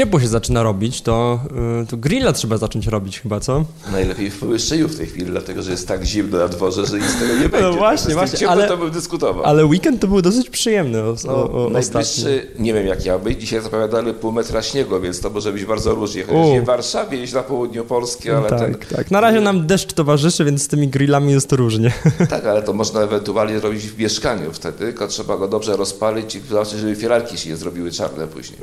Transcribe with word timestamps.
ciepło 0.00 0.20
się 0.20 0.28
zaczyna 0.28 0.62
robić, 0.62 1.02
to, 1.02 1.40
y, 1.82 1.86
to 1.86 1.96
grilla 1.96 2.32
trzeba 2.32 2.56
zacząć 2.56 2.86
robić 2.86 3.20
chyba, 3.20 3.40
co? 3.40 3.64
Najlepiej 3.92 4.30
w 4.30 4.40
pomieszczeniu 4.40 4.88
w 4.88 4.96
tej 4.96 5.06
chwili, 5.06 5.26
dlatego 5.26 5.62
że 5.62 5.70
jest 5.70 5.88
tak 5.88 6.04
zimno 6.04 6.38
na 6.38 6.48
dworze, 6.48 6.86
że 6.86 6.96
nic 6.98 7.06
z 7.06 7.18
tego 7.20 7.34
nie 7.42 7.48
będzie. 7.48 7.66
No 7.66 7.72
właśnie, 7.72 8.14
właśnie, 8.14 8.38
ciepło, 8.38 8.52
ale- 8.52 8.68
to 8.68 8.76
bym 8.76 8.90
dyskutował. 8.90 9.44
Ale 9.44 9.64
weekend 9.66 10.00
to 10.00 10.06
był 10.06 10.22
dosyć 10.22 10.50
przyjemny 10.50 11.02
o, 11.02 11.14
No, 11.24 11.32
o, 11.32 11.66
o, 11.66 11.70
najbliższy, 11.70 12.46
nie 12.58 12.74
wiem 12.74 12.86
jak 12.86 13.04
miał 13.04 13.20
być, 13.20 13.40
dzisiaj 13.40 13.60
zapowiadali 13.62 14.14
pół 14.14 14.32
metra 14.32 14.62
śniegu, 14.62 15.00
więc 15.00 15.20
to 15.20 15.30
może 15.30 15.52
być 15.52 15.64
bardzo 15.64 15.94
różnie. 15.94 16.24
Chociaż 16.24 16.46
nie 16.46 16.62
w 16.62 16.64
Warszawie, 16.64 17.18
jeźdź 17.18 17.32
na 17.32 17.42
południu 17.42 17.84
Polski, 17.84 18.30
ale 18.30 18.48
tak, 18.48 18.58
ten, 18.60 18.96
tak. 18.96 19.10
Na 19.10 19.20
razie 19.20 19.40
nam 19.40 19.66
deszcz 19.66 19.92
towarzyszy, 19.92 20.44
więc 20.44 20.62
z 20.62 20.68
tymi 20.68 20.88
grillami 20.88 21.32
jest 21.32 21.48
to 21.50 21.56
różnie. 21.56 21.92
tak, 22.30 22.46
ale 22.46 22.62
to 22.62 22.72
można 22.72 23.00
ewentualnie 23.00 23.60
robić 23.60 23.82
w 23.82 23.98
mieszkaniu 23.98 24.52
wtedy, 24.52 24.78
tylko 24.78 25.06
trzeba 25.06 25.36
go 25.36 25.48
dobrze 25.48 25.76
rozpalić 25.76 26.36
i 26.36 26.40
zobaczyć, 26.40 26.78
żeby 26.78 26.96
filarki 26.96 27.38
się 27.38 27.50
nie 27.50 27.56
zrobiły 27.56 27.90
czarne 27.92 28.26
później. 28.26 28.58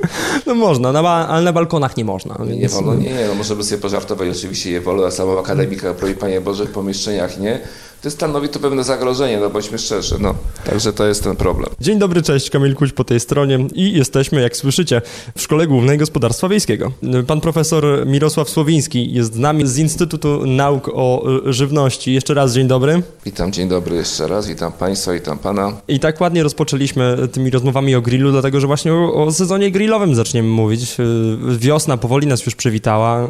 No 0.46 0.54
można, 0.54 0.92
na 0.92 1.02
ale 1.28 1.42
na 1.42 1.52
balkonach 1.52 1.96
nie 1.96 2.04
można. 2.04 2.36
Nie 2.46 2.60
więc- 2.60 2.72
wolno, 2.72 2.94
nie, 2.94 3.12
nie, 3.12 3.26
no 3.28 3.34
możemy 3.34 3.64
sobie 3.64 3.82
pożartować, 3.82 4.28
oczywiście 4.28 4.70
je 4.70 4.80
wolno, 4.80 5.06
a 5.06 5.10
samą 5.10 5.38
akademika, 5.40 5.94
prosi 5.94 6.14
Panie 6.14 6.40
Boże, 6.40 6.64
w 6.64 6.70
pomieszczeniach 6.70 7.38
nie. 7.38 7.60
To 8.02 8.10
stanowi 8.10 8.48
to 8.48 8.58
pewne 8.60 8.84
zagrożenie, 8.84 9.38
no 9.40 9.50
bądźmy 9.50 9.78
szczerzy, 9.78 10.16
no. 10.20 10.34
Także 10.64 10.92
to 10.92 11.06
jest 11.06 11.22
ten 11.22 11.36
problem. 11.36 11.70
Dzień 11.80 11.98
dobry, 11.98 12.22
cześć, 12.22 12.50
Kamil 12.50 12.74
Kuć 12.74 12.92
po 12.92 13.04
tej 13.04 13.20
stronie 13.20 13.66
i 13.74 13.92
jesteśmy, 13.92 14.40
jak 14.40 14.56
słyszycie, 14.56 15.02
w 15.36 15.42
Szkole 15.42 15.66
Głównej 15.66 15.98
Gospodarstwa 15.98 16.48
Wiejskiego. 16.48 16.92
Pan 17.26 17.40
profesor 17.40 18.06
Mirosław 18.06 18.50
Słowiński 18.50 19.12
jest 19.12 19.34
z 19.34 19.38
nami 19.38 19.66
z 19.66 19.78
Instytutu 19.78 20.46
Nauk 20.46 20.90
o 20.94 21.24
y, 21.48 21.52
Żywności. 21.52 22.12
Jeszcze 22.12 22.34
raz 22.34 22.52
dzień 22.54 22.68
dobry. 22.68 23.02
Witam, 23.24 23.52
dzień 23.52 23.68
dobry 23.68 23.96
jeszcze 23.96 24.26
raz, 24.26 24.46
witam 24.46 24.72
Państwa, 24.72 25.12
witam 25.12 25.38
Pana. 25.38 25.72
I 25.88 26.00
tak 26.00 26.20
ładnie 26.20 26.42
rozpoczęliśmy 26.42 27.28
tymi 27.32 27.50
rozmowami 27.50 27.94
o 27.94 28.00
grillu, 28.00 28.30
dlatego 28.30 28.60
że 28.60 28.66
właśnie 28.66 28.94
o, 28.94 29.14
o 29.24 29.32
sezonie 29.32 29.70
grillowym 29.70 30.14
zaczniemy 30.14 30.48
mówić. 30.48 31.00
Y, 31.00 31.58
Wiosna 31.58 31.96
powoli 31.96 32.26
nas 32.26 32.46
już 32.46 32.54
przywitała 32.54 33.24
y, 33.24 33.28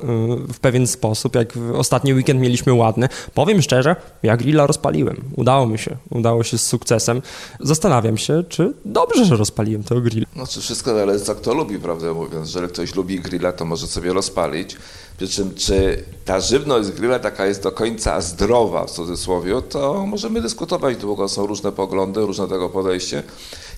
w 0.53 0.61
pewien 0.61 0.87
sposób, 0.87 1.35
jak 1.35 1.55
ostatni 1.75 2.15
weekend 2.15 2.41
mieliśmy 2.41 2.73
ładny. 2.73 3.09
Powiem 3.35 3.63
szczerze, 3.63 3.97
ja 4.23 4.37
grilla 4.59 4.67
rozpaliłem. 4.67 5.17
Udało 5.37 5.67
mi 5.67 5.79
się, 5.79 5.97
udało 6.11 6.43
się 6.43 6.59
z 6.59 6.67
sukcesem. 6.67 7.23
Zastanawiam 7.61 8.19
się, 8.19 8.45
czy 8.49 8.75
dobrze, 8.85 9.25
że 9.25 9.37
rozpaliłem 9.37 9.83
tego 9.83 10.01
grilla. 10.01 10.27
No, 10.37 10.47
czy 10.47 10.61
wszystko 10.61 10.95
zależy, 10.95 11.25
co 11.25 11.35
kto 11.35 11.55
lubi, 11.55 11.79
prawdę 11.79 12.15
mówiąc. 12.15 12.49
Jeżeli 12.49 12.69
ktoś 12.69 12.95
lubi 12.95 13.21
grilla, 13.21 13.53
to 13.53 13.65
może 13.65 13.87
sobie 13.87 14.13
rozpalić. 14.13 14.77
Przy 15.19 15.29
czym, 15.29 15.55
czy 15.55 16.05
ta 16.25 16.41
żywność 16.41 16.89
z 16.89 16.91
grilla 16.91 17.19
taka 17.19 17.47
jest 17.47 17.63
do 17.63 17.73
końca 17.73 18.21
zdrowa, 18.21 18.87
w 18.87 18.91
cudzysłowie, 18.91 19.63
to 19.63 20.07
możemy 20.07 20.41
dyskutować 20.41 20.97
długo. 20.97 21.29
Są 21.29 21.47
różne 21.47 21.73
poglądy, 21.73 22.21
różne 22.21 22.49
tego 22.49 22.69
podejście. 22.69 23.23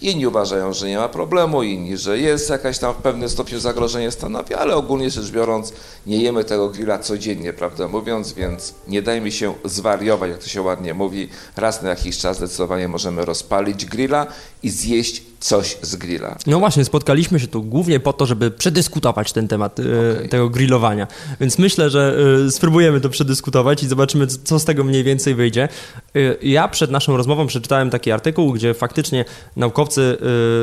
Inni 0.01 0.27
uważają, 0.27 0.73
że 0.73 0.89
nie 0.89 0.97
ma 0.97 1.09
problemu, 1.09 1.63
inni, 1.63 1.97
że 1.97 2.19
jest 2.19 2.51
jakaś 2.51 2.79
tam 2.79 2.95
w 2.95 2.97
pewnym 2.97 3.29
stopniu 3.29 3.61
zagrożenie 3.61 4.11
stanowi, 4.11 4.55
ale 4.55 4.77
ogólnie 4.77 5.11
rzecz 5.11 5.31
biorąc, 5.31 5.73
nie 6.07 6.23
jemy 6.23 6.45
tego 6.45 6.69
grilla 6.69 6.99
codziennie, 6.99 7.53
prawdę 7.53 7.89
mówiąc, 7.89 8.33
więc 8.33 8.75
nie 8.89 9.03
dajmy 9.03 9.33
się 9.33 9.55
zwariować, 9.65 10.31
jak 10.31 10.39
to 10.39 10.49
się 10.49 10.63
ładnie 10.63 10.95
mówi. 10.95 11.29
Raz 11.57 11.83
na 11.83 11.89
jakiś 11.89 12.19
czas 12.19 12.37
zdecydowanie 12.37 12.89
możemy 12.89 13.25
rozpalić 13.25 13.87
grilla 13.87 14.27
i 14.63 14.71
zjeść 14.71 15.23
coś 15.41 15.77
z 15.83 15.97
grilla. 15.97 16.39
No 16.47 16.59
właśnie, 16.59 16.85
spotkaliśmy 16.85 17.41
się 17.41 17.47
tu 17.47 17.63
głównie 17.63 18.01
po 18.01 18.13
to, 18.13 18.27
żeby 18.27 18.51
przedyskutować 18.51 19.33
ten 19.33 19.49
temat 19.49 19.81
e, 19.81 19.83
Okej. 20.17 20.29
tego 20.29 20.49
grillowania. 20.49 21.07
Więc 21.41 21.59
myślę, 21.59 21.91
że 21.91 22.17
e, 22.47 22.51
spróbujemy 22.51 23.01
to 23.01 23.09
przedyskutować 23.09 23.83
i 23.83 23.89
zobaczymy, 23.89 24.27
co 24.27 24.59
z 24.59 24.65
tego 24.65 24.85
mniej 24.85 25.05
więcej 25.05 25.35
wyjdzie. 25.35 25.69
E, 26.15 26.19
ja 26.43 26.69
przed 26.69 26.91
naszą 26.91 27.17
rozmową 27.17 27.47
przeczytałem 27.47 27.91
taki 27.91 28.13
artykuł, 28.13 28.53
gdzie 28.53 28.75
faktycznie 28.75 29.25
naukowcy 29.57 30.17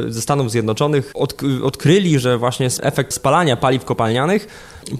ze 0.08 0.22
Stanów 0.22 0.52
Zjednoczonych 0.52 1.12
odk- 1.16 1.64
odkryli, 1.64 2.20
że 2.20 2.38
właśnie 2.38 2.68
efekt 2.82 3.14
spalania 3.14 3.58
paliw 3.58 3.86
kopalnianych 3.86 4.48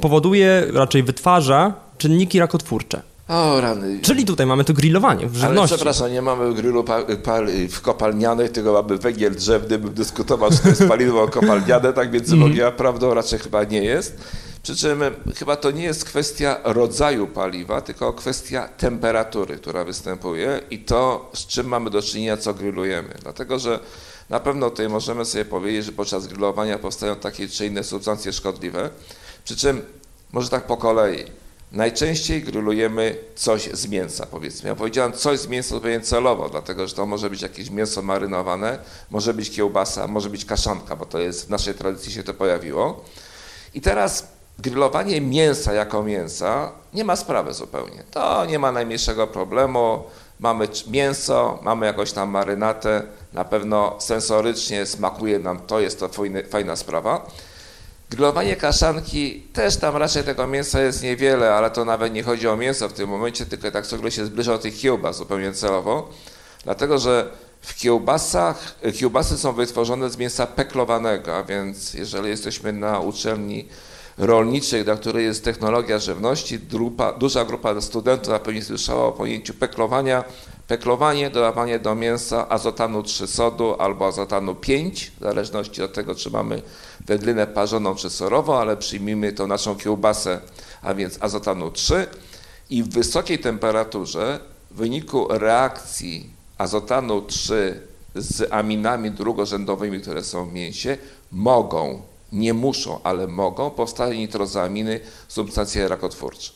powoduje, 0.02 0.68
raczej 0.74 1.04
wytwarza 1.04 1.74
czynniki 1.98 2.40
rakotwórcze. 2.40 3.02
O 3.28 3.62
rany. 3.62 4.00
Czyli 4.02 4.26
tutaj 4.26 4.46
mamy 4.46 4.64
to 4.64 4.74
grillowanie 4.74 5.28
w 5.28 5.36
Ale 5.38 5.48
żywności. 5.48 5.76
przepraszam, 5.76 6.12
nie 6.12 6.22
mamy 6.22 6.54
grillu 6.54 6.84
pa, 6.84 7.04
pal, 7.24 7.48
w 7.70 7.82
kopalnianych, 7.82 8.52
tylko 8.52 8.74
mamy 8.74 8.98
węgiel 8.98 9.36
drzewny, 9.36 9.78
bym 9.78 9.94
dyskutował, 9.94 10.50
czy 10.52 10.58
to 10.58 10.70
jest 10.70 10.88
paliwo 10.88 11.28
kopalniane, 11.38 11.94
tak 11.94 12.12
więc 12.12 12.32
logia 12.32 12.72
prawdą 12.72 13.14
raczej 13.14 13.40
chyba 13.40 13.64
nie 13.64 13.84
jest. 13.84 14.18
Przy 14.64 14.76
czym 14.76 15.02
chyba 15.36 15.56
to 15.56 15.72
nie 15.72 15.84
jest 15.84 16.06
kwestia 16.06 16.58
rodzaju 16.64 17.28
paliwa, 17.28 17.82
tylko 17.82 18.14
kwestia 18.14 18.68
temperatury, 18.78 19.58
która 19.58 19.84
występuje 19.84 20.62
i 20.72 20.80
to, 20.80 21.32
z 21.34 21.48
czym 21.48 21.68
mamy 21.68 21.90
do 21.90 22.02
czynienia, 22.02 22.38
co 22.38 22.54
grillujemy. 22.54 23.10
Dlatego, 23.24 23.60
że 23.60 23.80
na 24.30 24.40
pewno 24.40 24.70
tutaj 24.70 24.90
możemy 24.90 25.26
sobie 25.26 25.46
powiedzieć, 25.46 25.86
że 25.86 25.92
podczas 25.92 26.28
grillowania 26.28 26.80
powstają 26.80 27.16
takie 27.16 27.48
czy 27.48 27.66
inne 27.66 27.84
substancje 27.84 28.34
szkodliwe. 28.34 28.90
Przy 29.46 29.56
czym, 29.56 29.82
może 30.32 30.50
tak 30.50 30.68
po 30.68 30.78
kolei, 30.78 31.24
Najczęściej 31.72 32.44
grillujemy 32.44 33.16
coś 33.36 33.70
z 33.74 33.88
mięsa, 33.88 34.26
powiedzmy. 34.32 34.70
Ja 34.70 34.76
powiedziałem 34.76 35.14
coś 35.14 35.40
z 35.40 35.48
mięsa 35.48 35.70
zupełnie 35.70 36.02
celowo, 36.02 36.50
dlatego 36.50 36.88
że 36.88 36.96
to 36.96 37.06
może 37.06 37.30
być 37.30 37.42
jakieś 37.42 37.70
mięso 37.70 38.02
marynowane, 38.02 38.80
może 39.10 39.34
być 39.34 39.52
kiełbasa, 39.52 40.08
może 40.08 40.30
być 40.30 40.46
kaszanka, 40.46 40.96
bo 40.96 41.06
to 41.06 41.20
jest 41.20 41.48
w 41.48 41.50
naszej 41.50 41.74
tradycji 41.74 42.12
się 42.12 42.24
to 42.24 42.34
pojawiło. 42.34 43.04
I 43.74 43.82
teraz 43.82 44.28
grillowanie 44.60 45.22
mięsa 45.22 45.74
jako 45.74 46.04
mięsa 46.04 46.72
nie 46.94 47.04
ma 47.04 47.16
sprawy 47.16 47.54
zupełnie. 47.54 48.04
To 48.12 48.46
nie 48.46 48.60
ma 48.60 48.72
najmniejszego 48.72 49.28
problemu. 49.28 50.04
Mamy 50.40 50.68
mięso, 50.88 51.60
mamy 51.62 51.86
jakąś 51.86 52.12
tam 52.12 52.30
marynatę, 52.30 53.04
na 53.34 53.46
pewno 53.46 53.96
sensorycznie 54.00 54.86
smakuje 54.86 55.40
nam 55.40 55.60
to, 55.60 55.80
jest 55.80 56.00
to 56.00 56.10
fajna 56.50 56.76
sprawa. 56.76 57.28
Grillowanie 58.10 58.56
kaszanki, 58.56 59.42
też 59.54 59.78
tam 59.78 59.96
raczej 59.96 60.24
tego 60.24 60.48
mięsa 60.48 60.82
jest 60.82 61.04
niewiele, 61.04 61.54
ale 61.54 61.72
to 61.72 61.86
nawet 61.86 62.14
nie 62.14 62.24
chodzi 62.24 62.48
o 62.48 62.58
mięso 62.58 62.90
w 62.90 62.94
tym 62.94 63.10
momencie, 63.10 63.46
tylko 63.46 63.72
tak 63.72 63.88
ciągle 63.88 64.12
się 64.12 64.26
zbliża 64.26 64.52
do 64.52 64.60
tych 64.60 64.78
kiełbas 64.80 65.18
zupełnie 65.18 65.54
celowo, 65.54 66.10
dlatego 66.64 67.00
że 67.00 67.30
w 67.62 67.76
kiełbasach, 67.76 68.76
kiełbasy 69.00 69.38
są 69.38 69.54
wytworzone 69.54 70.10
z 70.10 70.18
mięsa 70.18 70.48
peklowanego, 70.48 71.38
a 71.38 71.44
więc 71.44 71.94
jeżeli 71.94 72.30
jesteśmy 72.30 72.74
na 72.74 73.00
uczelni 73.00 73.68
rolniczej, 74.18 74.84
dla 74.84 74.96
której 74.96 75.26
jest 75.26 75.44
technologia 75.44 76.00
żywności, 76.00 76.60
grupa, 76.60 77.14
duża 77.14 77.46
grupa 77.46 77.82
studentów 77.82 78.30
na 78.30 78.40
pewno 78.40 78.62
słyszała 78.62 79.06
o 79.06 79.12
pojęciu 79.12 79.54
peklowania. 79.54 80.24
Peklowanie, 80.68 81.30
dodawanie 81.30 81.80
do 81.80 81.96
mięsa 81.96 82.50
azotanu 82.50 83.04
3 83.04 83.28
sodu 83.28 83.76
albo 83.80 84.08
azotanu 84.08 84.56
5, 84.56 85.12
w 85.18 85.24
zależności 85.24 85.84
od 85.84 85.94
tego, 85.94 86.16
czy 86.16 86.30
mamy 86.30 86.62
wędlinę 87.06 87.48
parzoną 87.48 87.96
czy 87.96 88.10
surową, 88.10 88.58
ale 88.58 88.78
przyjmijmy 88.78 89.34
tą 89.34 89.48
naszą 89.48 89.76
kiełbasę, 89.76 90.42
a 90.82 90.94
więc 90.94 91.18
azotanu 91.22 91.72
3 91.72 92.08
i 92.70 92.84
w 92.84 92.90
wysokiej 92.90 93.40
temperaturze 93.40 94.40
w 94.72 94.76
wyniku 94.76 95.28
reakcji 95.30 96.30
azotanu 96.58 97.22
3 97.22 97.82
z 98.16 98.54
aminami 98.54 99.12
drugorzędowymi, 99.12 100.02
które 100.02 100.24
są 100.24 100.50
w 100.50 100.54
mięsie, 100.54 100.98
mogą, 101.32 102.02
nie 102.32 102.54
muszą, 102.54 103.00
ale 103.04 103.28
mogą 103.28 103.70
powstać 103.70 104.18
nitrozoaminy, 104.18 105.00
substancje 105.28 105.88
rakotwórcze. 105.88 106.52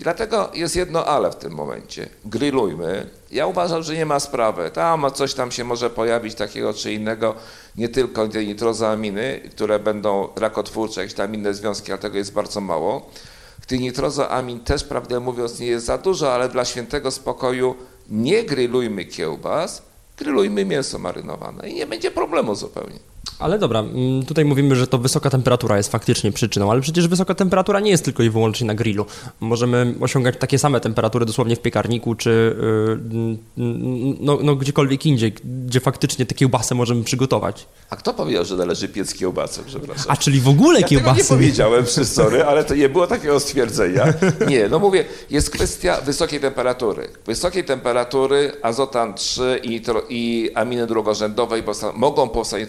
I 0.00 0.02
dlatego 0.02 0.50
jest 0.54 0.76
jedno 0.76 1.04
ale 1.06 1.30
w 1.30 1.36
tym 1.36 1.52
momencie. 1.52 2.08
Grillujmy. 2.24 3.17
Ja 3.30 3.46
uważam, 3.46 3.82
że 3.82 3.94
nie 3.94 4.06
ma 4.06 4.20
sprawy. 4.20 4.70
Tam 4.70 5.06
coś 5.14 5.34
tam 5.34 5.50
się 5.50 5.64
może 5.64 5.90
pojawić 5.90 6.34
takiego 6.34 6.74
czy 6.74 6.92
innego, 6.92 7.34
nie 7.76 7.88
tylko 7.88 8.28
te 8.28 8.44
nitrozoaminy, 8.44 9.40
które 9.50 9.78
będą 9.78 10.28
rakotwórcze, 10.36 11.00
jakieś 11.00 11.14
tam 11.14 11.34
inne 11.34 11.54
związki, 11.54 11.92
ale 11.92 11.98
tego 11.98 12.18
jest 12.18 12.32
bardzo 12.32 12.60
mało. 12.60 13.10
Tych 13.66 13.80
nitrozoamin 13.80 14.60
też, 14.60 14.84
prawdę 14.84 15.20
mówiąc, 15.20 15.60
nie 15.60 15.66
jest 15.66 15.86
za 15.86 15.98
dużo, 15.98 16.34
ale 16.34 16.48
dla 16.48 16.64
świętego 16.64 17.10
spokoju 17.10 17.74
nie 18.10 18.44
grillujmy 18.44 19.04
kiełbas, 19.04 19.82
grillujmy 20.18 20.64
mięso 20.64 20.98
marynowane 20.98 21.68
i 21.68 21.74
nie 21.74 21.86
będzie 21.86 22.10
problemu 22.10 22.54
zupełnie. 22.54 22.98
Ale 23.38 23.58
dobra, 23.58 23.80
mm, 23.80 24.22
tutaj 24.26 24.44
mówimy, 24.44 24.76
że 24.76 24.86
to 24.86 24.98
wysoka 24.98 25.30
temperatura 25.30 25.76
jest 25.76 25.92
faktycznie 25.92 26.32
przyczyną, 26.32 26.70
ale 26.70 26.80
przecież 26.80 27.08
wysoka 27.08 27.34
temperatura 27.34 27.80
nie 27.80 27.90
jest 27.90 28.04
tylko 28.04 28.22
i 28.22 28.30
wyłącznie 28.30 28.66
na 28.66 28.74
grillu. 28.74 29.06
Możemy 29.40 29.94
osiągać 30.00 30.34
takie 30.38 30.58
same 30.58 30.80
temperatury 30.80 31.26
dosłownie 31.26 31.56
w 31.56 31.60
piekarniku, 31.60 32.14
czy 32.14 32.56
yy, 33.56 33.64
no, 34.20 34.38
no 34.42 34.56
gdziekolwiek 34.56 35.06
indziej, 35.06 35.34
gdzie 35.66 35.80
faktycznie 35.80 36.26
te 36.26 36.34
kiełbasy 36.34 36.74
możemy 36.74 37.04
przygotować. 37.04 37.66
A 37.90 37.96
kto 37.96 38.14
powiedział, 38.14 38.44
że 38.44 38.56
należy 38.56 38.88
piec 38.88 39.14
kiełbasę, 39.14 39.62
przepraszam? 39.66 40.04
A 40.08 40.16
czyli 40.16 40.40
w 40.40 40.48
ogóle 40.48 40.80
Ja 40.80 40.88
tego 40.88 41.00
kiełbasy. 41.00 41.20
nie 41.22 41.24
powiedziałem, 41.28 41.84
przy 41.84 42.04
sorry, 42.04 42.44
ale 42.44 42.64
to 42.64 42.74
nie 42.74 42.88
było 42.88 43.06
takiego 43.06 43.40
stwierdzenia. 43.40 44.04
Nie, 44.48 44.68
no 44.68 44.78
mówię, 44.78 45.04
jest 45.30 45.50
kwestia 45.50 46.00
wysokiej 46.00 46.40
temperatury. 46.40 47.08
Wysokiej 47.26 47.64
temperatury 47.64 48.52
azotan 48.62 49.14
3 49.14 49.60
i, 49.62 49.82
i 50.08 50.50
aminy 50.54 50.86
drugorzędowe 50.86 51.62
powsta- 51.62 51.92
mogą 51.94 52.28
powstać 52.28 52.66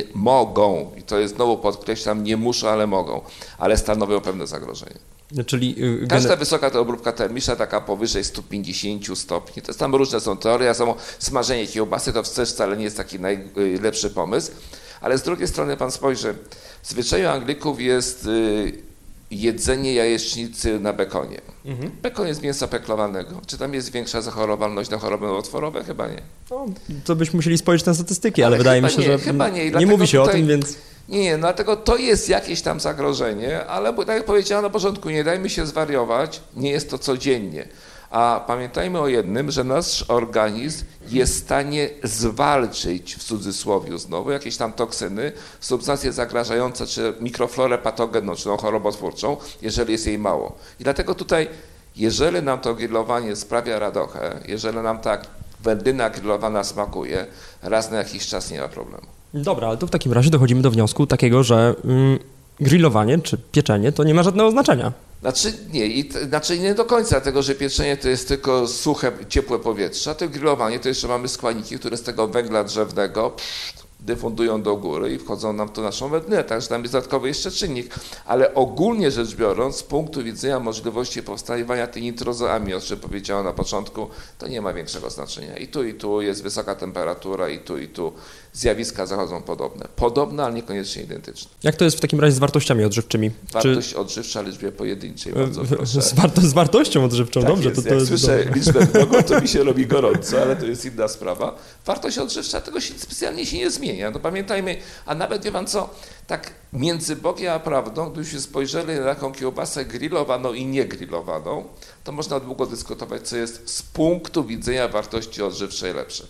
nitrozaminy, 0.00 0.24
mogą. 0.24 0.90
I 0.98 1.02
to 1.02 1.18
jest 1.18 1.34
znowu 1.36 1.58
podkreślam, 1.58 2.24
nie 2.24 2.36
muszą, 2.36 2.68
ale 2.68 2.86
mogą. 2.86 3.20
Ale 3.58 3.76
stanowią 3.76 4.20
pewne 4.20 4.46
zagrożenie. 4.46 4.98
Czyli 5.46 5.80
yy, 5.80 6.06
Każda 6.08 6.36
wysoka 6.36 6.70
to 6.70 6.80
obróbka 6.80 7.12
termiczna, 7.12 7.56
taka 7.56 7.80
powyżej 7.80 8.24
150 8.24 9.18
stopni, 9.18 9.62
to 9.62 9.68
jest 9.68 9.78
tam 9.78 9.94
różne 9.94 10.20
są 10.20 10.36
teorie, 10.36 10.74
samo 10.74 10.96
smażenie 11.18 11.66
kiełbasy 11.66 12.12
to 12.12 12.22
wcale 12.22 12.76
nie 12.76 12.84
jest 12.84 12.96
taki 12.96 13.18
najlepszy 13.20 14.10
pomysł, 14.10 14.52
ale 15.00 15.18
z 15.18 15.22
drugiej 15.22 15.48
strony 15.48 15.76
pan 15.76 15.90
spojrzy, 15.90 16.34
W 16.82 16.88
zwyczaju 16.88 17.28
Anglików 17.28 17.80
jest 17.80 18.26
y, 18.26 18.89
jedzenie 19.30 19.94
jajecznicy 19.94 20.80
na 20.80 20.92
bekonie. 20.92 21.40
Mhm. 21.64 21.90
Bekon 22.02 22.26
jest 22.26 22.42
mięsa 22.42 22.68
peklowanego. 22.68 23.40
Czy 23.46 23.58
tam 23.58 23.74
jest 23.74 23.92
większa 23.92 24.22
zachorowalność 24.22 24.90
na 24.90 24.98
choroby 24.98 25.26
nowotworowe? 25.26 25.84
Chyba 25.84 26.08
nie. 26.08 26.22
No, 26.50 26.66
to 27.04 27.16
byśmy 27.16 27.36
musieli 27.36 27.58
spojrzeć 27.58 27.86
na 27.86 27.94
statystyki, 27.94 28.42
ale, 28.42 28.46
ale 28.46 28.58
wydaje 28.58 28.82
mi 28.82 28.90
się, 28.90 28.98
nie, 28.98 29.04
że 29.04 29.18
chyba 29.18 29.48
nie. 29.48 29.70
nie 29.70 29.86
mówi 29.86 30.06
się 30.06 30.18
tutaj, 30.18 30.34
o 30.34 30.36
tym, 30.38 30.46
więc... 30.46 30.76
Nie, 31.08 31.22
nie, 31.22 31.38
dlatego 31.38 31.76
to 31.76 31.96
jest 31.96 32.28
jakieś 32.28 32.62
tam 32.62 32.80
zagrożenie, 32.80 33.66
ale 33.66 33.94
tak 33.94 34.08
jak 34.08 34.24
powiedziałem 34.24 34.64
na 34.64 34.70
początku, 34.70 35.10
nie 35.10 35.24
dajmy 35.24 35.50
się 35.50 35.66
zwariować, 35.66 36.40
nie 36.56 36.70
jest 36.70 36.90
to 36.90 36.98
codziennie. 36.98 37.68
A 38.10 38.44
pamiętajmy 38.46 39.00
o 39.00 39.08
jednym, 39.08 39.50
że 39.50 39.64
nasz 39.64 40.04
organizm 40.08 40.84
jest 41.08 41.34
w 41.34 41.38
stanie 41.38 41.90
zwalczyć, 42.02 43.14
w 43.14 43.24
cudzysłowie 43.24 43.98
znowu, 43.98 44.30
jakieś 44.30 44.56
tam 44.56 44.72
toksyny, 44.72 45.32
substancje 45.60 46.12
zagrażające, 46.12 46.86
czy 46.86 47.14
mikroflorę 47.20 47.78
patogenną, 47.78 48.34
czy 48.34 48.44
tą 48.44 48.56
chorobotwórczą, 48.56 49.36
jeżeli 49.62 49.92
jest 49.92 50.06
jej 50.06 50.18
mało. 50.18 50.56
I 50.80 50.84
dlatego 50.84 51.14
tutaj, 51.14 51.48
jeżeli 51.96 52.42
nam 52.42 52.60
to 52.60 52.74
grillowanie 52.74 53.36
sprawia 53.36 53.78
radochę, 53.78 54.40
jeżeli 54.48 54.78
nam 54.78 54.98
tak 54.98 55.26
wędlina 55.62 56.10
grillowana 56.10 56.64
smakuje, 56.64 57.26
raz 57.62 57.90
na 57.90 57.98
jakiś 57.98 58.26
czas 58.26 58.50
nie 58.50 58.60
ma 58.60 58.68
problemu. 58.68 59.06
Dobra, 59.34 59.68
ale 59.68 59.76
to 59.76 59.86
w 59.86 59.90
takim 59.90 60.12
razie 60.12 60.30
dochodzimy 60.30 60.62
do 60.62 60.70
wniosku 60.70 61.06
takiego, 61.06 61.42
że 61.42 61.74
mm, 61.84 62.18
grillowanie 62.60 63.18
czy 63.18 63.38
pieczenie 63.38 63.92
to 63.92 64.04
nie 64.04 64.14
ma 64.14 64.22
żadnego 64.22 64.50
znaczenia. 64.50 64.92
Znaczy 65.20 65.52
nie, 65.72 65.86
i, 65.86 66.12
znaczy 66.28 66.58
nie 66.58 66.74
do 66.74 66.84
końca, 66.84 67.10
dlatego 67.10 67.42
że 67.42 67.54
pieczenie 67.54 67.96
to 67.96 68.08
jest 68.08 68.28
tylko 68.28 68.68
suche, 68.68 69.12
ciepłe 69.28 69.58
powietrze, 69.58 70.10
a 70.10 70.14
to 70.14 70.28
grillowanie 70.28 70.78
to 70.78 70.88
jeszcze 70.88 71.08
mamy 71.08 71.28
składniki, 71.28 71.78
które 71.78 71.96
z 71.96 72.02
tego 72.02 72.28
węgla 72.28 72.64
drzewnego 72.64 73.30
psz, 73.30 73.74
dyfundują 74.00 74.62
do 74.62 74.76
góry 74.76 75.14
i 75.14 75.18
wchodzą 75.18 75.52
nam 75.52 75.68
tu 75.68 75.82
naszą 75.82 76.08
wędlinę, 76.08 76.44
także 76.44 76.68
tam 76.68 76.82
jest 76.82 76.92
dodatkowy 76.92 77.28
jeszcze 77.28 77.50
czynnik. 77.50 77.94
Ale 78.26 78.54
ogólnie 78.54 79.10
rzecz 79.10 79.34
biorąc, 79.34 79.76
z 79.76 79.82
punktu 79.82 80.22
widzenia 80.24 80.60
możliwości 80.60 81.22
powstawania 81.22 81.86
tej 81.86 82.02
nitrozoamii, 82.02 82.74
o 82.74 82.80
czym 82.80 82.98
powiedziałem 82.98 83.44
na 83.44 83.52
początku, 83.52 84.08
to 84.38 84.48
nie 84.48 84.60
ma 84.60 84.72
większego 84.72 85.10
znaczenia. 85.10 85.56
I 85.56 85.68
tu, 85.68 85.84
i 85.84 85.94
tu 85.94 86.20
jest 86.20 86.42
wysoka 86.42 86.74
temperatura, 86.74 87.48
i 87.48 87.58
tu, 87.58 87.78
i 87.78 87.88
tu 87.88 88.12
zjawiska 88.52 89.06
zachodzą 89.06 89.42
podobne. 89.42 89.88
Podobne, 89.96 90.44
ale 90.44 90.54
niekoniecznie 90.54 91.02
identyczne. 91.02 91.50
Jak 91.62 91.76
to 91.76 91.84
jest 91.84 91.96
w 91.96 92.00
takim 92.00 92.20
razie 92.20 92.32
z 92.32 92.38
wartościami 92.38 92.84
odżywczymi? 92.84 93.30
Wartość 93.52 93.88
Czy... 93.90 93.98
odżywcza 93.98 94.42
liczbie 94.42 94.72
pojedynczej, 94.72 95.32
bardzo 95.32 95.64
proszę. 95.64 96.02
Z, 96.02 96.14
warto, 96.14 96.40
z 96.40 96.52
wartością 96.52 97.04
odżywczą, 97.04 97.40
tak 97.40 97.50
dobrze. 97.50 97.68
Jest. 97.68 97.82
To, 97.82 97.88
to 97.88 97.94
Jak 97.94 97.98
jest 97.98 98.08
słyszę 98.08 98.44
dobre. 98.44 98.60
liczbę 98.60 98.86
mnogą, 98.94 99.22
to 99.22 99.40
mi 99.40 99.48
się 99.54 99.64
robi 99.64 99.86
gorąco, 99.86 100.42
ale 100.42 100.56
to 100.56 100.66
jest 100.66 100.84
inna 100.84 101.08
sprawa. 101.08 101.58
Wartość 101.86 102.18
odżywcza 102.18 102.60
tego 102.60 102.80
się 102.80 102.94
specjalnie 102.98 103.46
się 103.46 103.58
nie 103.58 103.70
zmienia. 103.70 104.10
No 104.10 104.20
pamiętajmy, 104.20 104.76
a 105.06 105.14
nawet 105.14 105.44
wie 105.44 105.52
pan 105.52 105.66
co, 105.66 105.90
tak 106.26 106.50
między 106.72 107.16
Bogiem 107.16 107.52
a 107.52 107.58
prawdą, 107.60 108.10
gdybyśmy 108.10 108.40
spojrzeli 108.40 108.94
na 108.94 109.04
taką 109.04 109.32
kiełbasę 109.32 109.84
grillowaną 109.84 110.52
i 110.52 110.66
niegrillowaną, 110.66 111.64
to 112.04 112.12
można 112.12 112.40
długo 112.40 112.66
dyskutować, 112.66 113.28
co 113.28 113.36
jest 113.36 113.70
z 113.70 113.82
punktu 113.82 114.44
widzenia 114.44 114.88
wartości 114.88 115.42
odżywczej 115.42 115.94
lepsze 115.94 116.24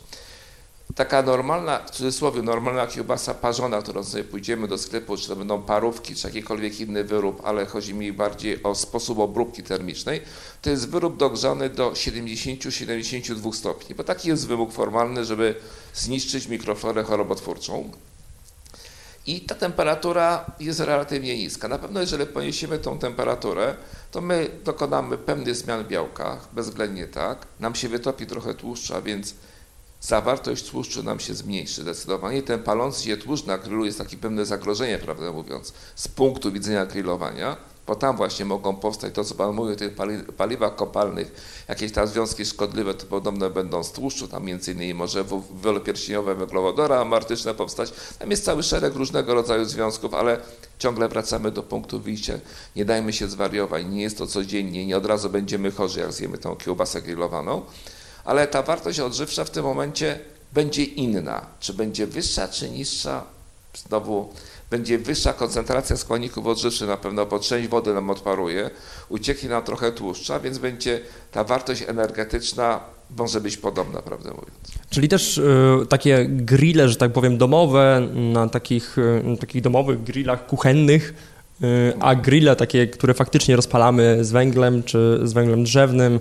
taka 0.95 1.23
normalna, 1.23 1.79
w 1.79 1.91
cudzysłowie 1.91 2.43
normalna 2.43 2.87
kiełbasa 2.87 3.35
parzona, 3.35 3.83
którą 3.83 4.05
sobie 4.05 4.25
pójdziemy 4.25 4.69
do 4.69 4.79
sklepu, 4.79 5.17
czy 5.17 5.29
to 5.29 5.37
będą 5.37 5.63
parówki, 5.63 6.15
czy 6.15 6.27
jakikolwiek 6.27 6.81
inny 6.81 7.05
wyrób, 7.05 7.43
ale 7.45 7.67
chodzi 7.67 7.95
mi 7.95 8.13
bardziej 8.13 8.63
o 8.63 8.75
sposób 8.75 9.19
obróbki 9.19 9.63
termicznej, 9.63 10.21
to 10.63 10.71
jest 10.71 10.89
wyrób 10.89 11.17
dogrzany 11.17 11.71
do 11.71 11.91
70-72 11.91 13.53
stopni, 13.53 13.95
bo 13.95 14.05
taki 14.05 14.29
jest 14.29 14.47
wymóg 14.47 14.73
formalny, 14.73 15.25
żeby 15.25 15.55
zniszczyć 15.95 16.49
mikroflorę 16.49 17.03
chorobotwórczą. 17.03 17.91
I 19.27 19.41
ta 19.41 19.55
temperatura 19.55 20.45
jest 20.61 20.81
relatywnie 20.81 21.37
niska. 21.37 21.69
Na 21.69 21.79
pewno 21.79 22.01
jeżeli 22.01 22.27
poniesiemy 22.27 22.79
tą 22.79 22.99
temperaturę, 22.99 23.75
to 24.11 24.21
my 24.21 24.51
dokonamy 24.65 25.19
pewnych 25.19 25.57
zmian 25.57 25.85
w 25.85 25.89
białkach, 25.89 26.49
bezwzględnie 26.53 27.07
tak. 27.07 27.47
Nam 27.61 27.75
się 27.75 27.89
wytopi 27.89 28.27
trochę 28.27 28.55
tłuszczu, 28.55 28.95
a 28.95 29.01
więc 29.01 29.35
zawartość 30.01 30.71
tłuszczu 30.71 31.03
nam 31.03 31.21
się 31.21 31.35
zmniejszy 31.35 31.83
zdecydowanie. 31.83 32.43
Ten 32.43 32.63
palący 32.63 33.05
się 33.05 33.17
tłuszcz 33.17 33.47
na 33.47 33.59
grillu 33.59 33.85
jest 33.85 33.99
takie 33.99 34.17
pewne 34.17 34.47
zagrożenie, 34.47 34.99
prawdę 34.99 35.33
mówiąc, 35.33 35.73
z 35.95 36.09
punktu 36.09 36.53
widzenia 36.53 36.87
grillowania, 36.87 37.57
bo 37.87 37.95
tam 37.95 38.17
właśnie 38.17 38.45
mogą 38.45 38.77
powstać 38.77 39.15
to, 39.15 39.25
co 39.25 39.35
Pan 39.35 39.55
mówił, 39.55 39.77
tych 39.77 39.95
paliwach 40.37 40.77
kopalnych, 40.77 41.33
jakieś 41.69 41.93
tam 41.93 42.07
związki 42.07 42.45
szkodliwe, 42.45 42.95
to 42.95 43.07
podobne 43.07 43.51
będą 43.51 43.85
z 43.85 43.93
tłuszczu, 43.93 44.29
tam 44.29 44.45
między 44.45 44.73
innymi 44.73 44.95
może 44.95 45.25
wielopierścieniowe 45.63 46.35
węglowodora 46.35 47.01
amartyczne 47.01 47.55
powstać. 47.55 47.93
Tam 48.19 48.31
jest 48.31 48.45
cały 48.45 48.63
szereg 48.63 48.95
różnego 48.95 49.35
rodzaju 49.35 49.65
związków, 49.65 50.15
ale 50.15 50.41
ciągle 50.79 51.09
wracamy 51.09 51.51
do 51.51 51.63
punktu 51.63 52.01
wyjścia. 52.01 52.35
Nie 52.77 52.85
dajmy 52.85 53.13
się 53.13 53.29
zwariować, 53.29 53.85
nie 53.91 54.03
jest 54.03 54.19
to 54.19 54.27
codziennie, 54.27 54.87
nie 54.87 54.97
od 54.97 55.07
razu 55.07 55.31
będziemy 55.31 55.71
chorzy, 55.71 56.01
jak 56.01 56.13
zjemy 56.13 56.39
tą 56.39 56.57
kiełbasę 56.57 57.03
grillowaną 57.03 57.63
ale 58.25 58.47
ta 58.47 58.63
wartość 58.63 59.01
odżywcza 59.01 59.45
w 59.45 59.51
tym 59.51 59.65
momencie 59.65 60.19
będzie 60.53 60.85
inna. 60.85 61.47
Czy 61.61 61.75
będzie 61.75 62.07
wyższa, 62.07 62.49
czy 62.49 62.71
niższa? 62.71 63.25
Znowu 63.75 64.29
będzie 64.71 64.99
wyższa 64.99 65.33
koncentracja 65.33 65.97
składników 65.97 66.47
odżywczych 66.47 66.89
na 66.89 66.97
pewno, 66.97 67.27
bo 67.27 67.39
część 67.39 67.69
wody 67.69 67.95
nam 67.95 68.11
odparuje, 68.11 68.71
ucieknie 69.09 69.49
nam 69.49 69.63
trochę 69.63 69.93
tłuszcza, 69.93 70.41
więc 70.41 70.59
będzie 70.59 71.01
ta 71.33 71.45
wartość 71.45 71.85
energetyczna 71.87 72.81
może 73.19 73.41
być 73.41 73.57
podobna, 73.57 74.03
prawdę 74.03 74.31
mówiąc. 74.31 74.51
Czyli 74.91 75.09
też 75.09 75.39
y, 75.39 75.87
takie 75.89 76.27
grille, 76.29 76.89
że 76.89 76.97
tak 76.97 77.13
powiem, 77.13 77.39
domowe, 77.39 78.09
na 78.15 78.49
takich, 78.49 78.99
y, 78.99 79.37
takich 79.41 79.63
domowych 79.63 80.03
grillach 80.03 80.47
kuchennych, 80.47 81.15
y, 81.63 81.93
a 82.01 82.15
grille 82.15 82.57
takie, 82.57 82.87
które 82.87 83.15
faktycznie 83.15 83.57
rozpalamy 83.57 84.25
z 84.25 84.31
węglem 84.31 84.83
czy 84.83 85.21
z 85.23 85.33
węglem 85.33 85.65
drzewnym, 85.65 86.21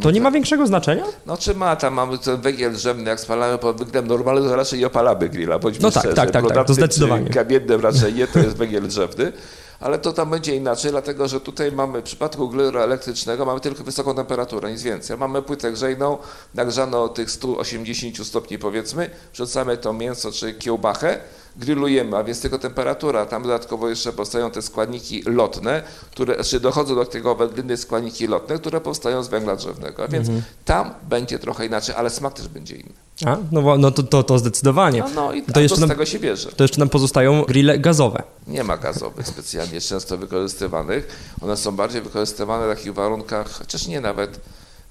to 0.00 0.10
nie 0.10 0.20
ma 0.20 0.30
większego 0.30 0.66
znaczenia? 0.66 1.04
No 1.26 1.36
czy 1.36 1.54
ma, 1.54 1.76
tam 1.76 1.94
mamy 1.94 2.18
ten 2.18 2.40
węgiel 2.40 2.72
drzewny, 2.72 3.10
jak 3.10 3.20
spalamy 3.20 3.58
pod 3.58 3.78
węglem 3.78 4.06
normalnym, 4.06 4.44
to 4.44 4.56
raczej 4.56 4.78
nie 4.80 4.86
opalamy 4.86 5.28
grilla, 5.28 5.58
bądźmy 5.58 5.82
No 5.82 5.90
tak, 5.90 6.02
szczerzy. 6.02 6.16
tak, 6.16 6.30
tak, 6.30 6.48
tak, 6.54 6.66
to 6.66 6.74
zdecydowanie. 6.74 7.30
Kamiennym 7.30 7.80
raczej 7.80 8.14
nie, 8.14 8.26
to 8.26 8.38
jest 8.38 8.56
węgiel 8.56 8.88
drzewny, 8.88 9.32
ale 9.80 9.98
to 9.98 10.12
tam 10.12 10.30
będzie 10.30 10.56
inaczej, 10.56 10.90
dlatego 10.90 11.28
że 11.28 11.40
tutaj 11.40 11.72
mamy, 11.72 12.00
w 12.00 12.04
przypadku 12.04 12.48
grillu 12.48 12.78
elektrycznego 12.78 13.44
mamy 13.44 13.60
tylko 13.60 13.84
wysoką 13.84 14.14
temperaturę, 14.14 14.72
nic 14.72 14.82
więcej. 14.82 15.18
Mamy 15.18 15.42
płytę 15.42 15.72
grzejną, 15.72 16.18
nagrzaną 16.54 17.02
o 17.02 17.08
tych 17.08 17.30
180 17.30 18.26
stopni 18.26 18.58
powiedzmy, 18.58 19.10
wrzucamy 19.34 19.76
to 19.76 19.92
mięso 19.92 20.32
czy 20.32 20.54
kiełbachę, 20.54 21.18
grillujemy, 21.56 22.16
a 22.16 22.24
więc 22.24 22.40
tylko 22.40 22.58
temperatura, 22.58 23.26
tam 23.26 23.42
dodatkowo 23.42 23.88
jeszcze 23.88 24.12
powstają 24.12 24.50
te 24.50 24.62
składniki 24.62 25.22
lotne, 25.26 25.82
które, 26.10 26.36
czy 26.36 26.42
znaczy 26.42 26.60
dochodzą 26.60 26.94
do 26.94 27.04
tego 27.04 27.34
wędliny 27.34 27.76
składniki 27.76 28.26
lotne, 28.26 28.58
które 28.58 28.80
powstają 28.80 29.22
z 29.22 29.28
węgla 29.28 29.56
drzewnego, 29.56 30.04
a 30.04 30.08
więc 30.08 30.28
mhm. 30.28 30.44
tam 30.64 30.94
będzie 31.08 31.38
trochę 31.38 31.66
inaczej, 31.66 31.94
ale 31.94 32.10
smak 32.10 32.34
też 32.34 32.48
będzie 32.48 32.76
inny. 32.76 32.92
A, 33.26 33.36
no, 33.52 33.76
no 33.78 33.90
to, 33.90 34.02
to, 34.02 34.22
to 34.22 34.38
zdecydowanie. 34.38 35.00
No, 35.00 35.08
no 35.14 35.32
i 35.32 35.42
to 35.42 35.60
jeszcze 35.60 35.80
nam, 35.80 35.88
z 35.88 35.92
tego 35.92 36.06
się 36.06 36.18
bierze. 36.18 36.52
To 36.52 36.64
jeszcze 36.64 36.78
nam 36.78 36.88
pozostają 36.88 37.42
grille 37.42 37.78
gazowe. 37.78 38.22
Nie 38.46 38.64
ma 38.64 38.76
gazowych 38.76 39.26
specjalnie 39.28 39.80
często 39.80 40.18
wykorzystywanych. 40.18 41.32
One 41.40 41.56
są 41.56 41.76
bardziej 41.76 42.02
wykorzystywane 42.02 42.66
w 42.66 42.76
takich 42.76 42.94
warunkach, 42.94 43.50
chociaż 43.50 43.86
nie 43.86 44.00
nawet 44.00 44.40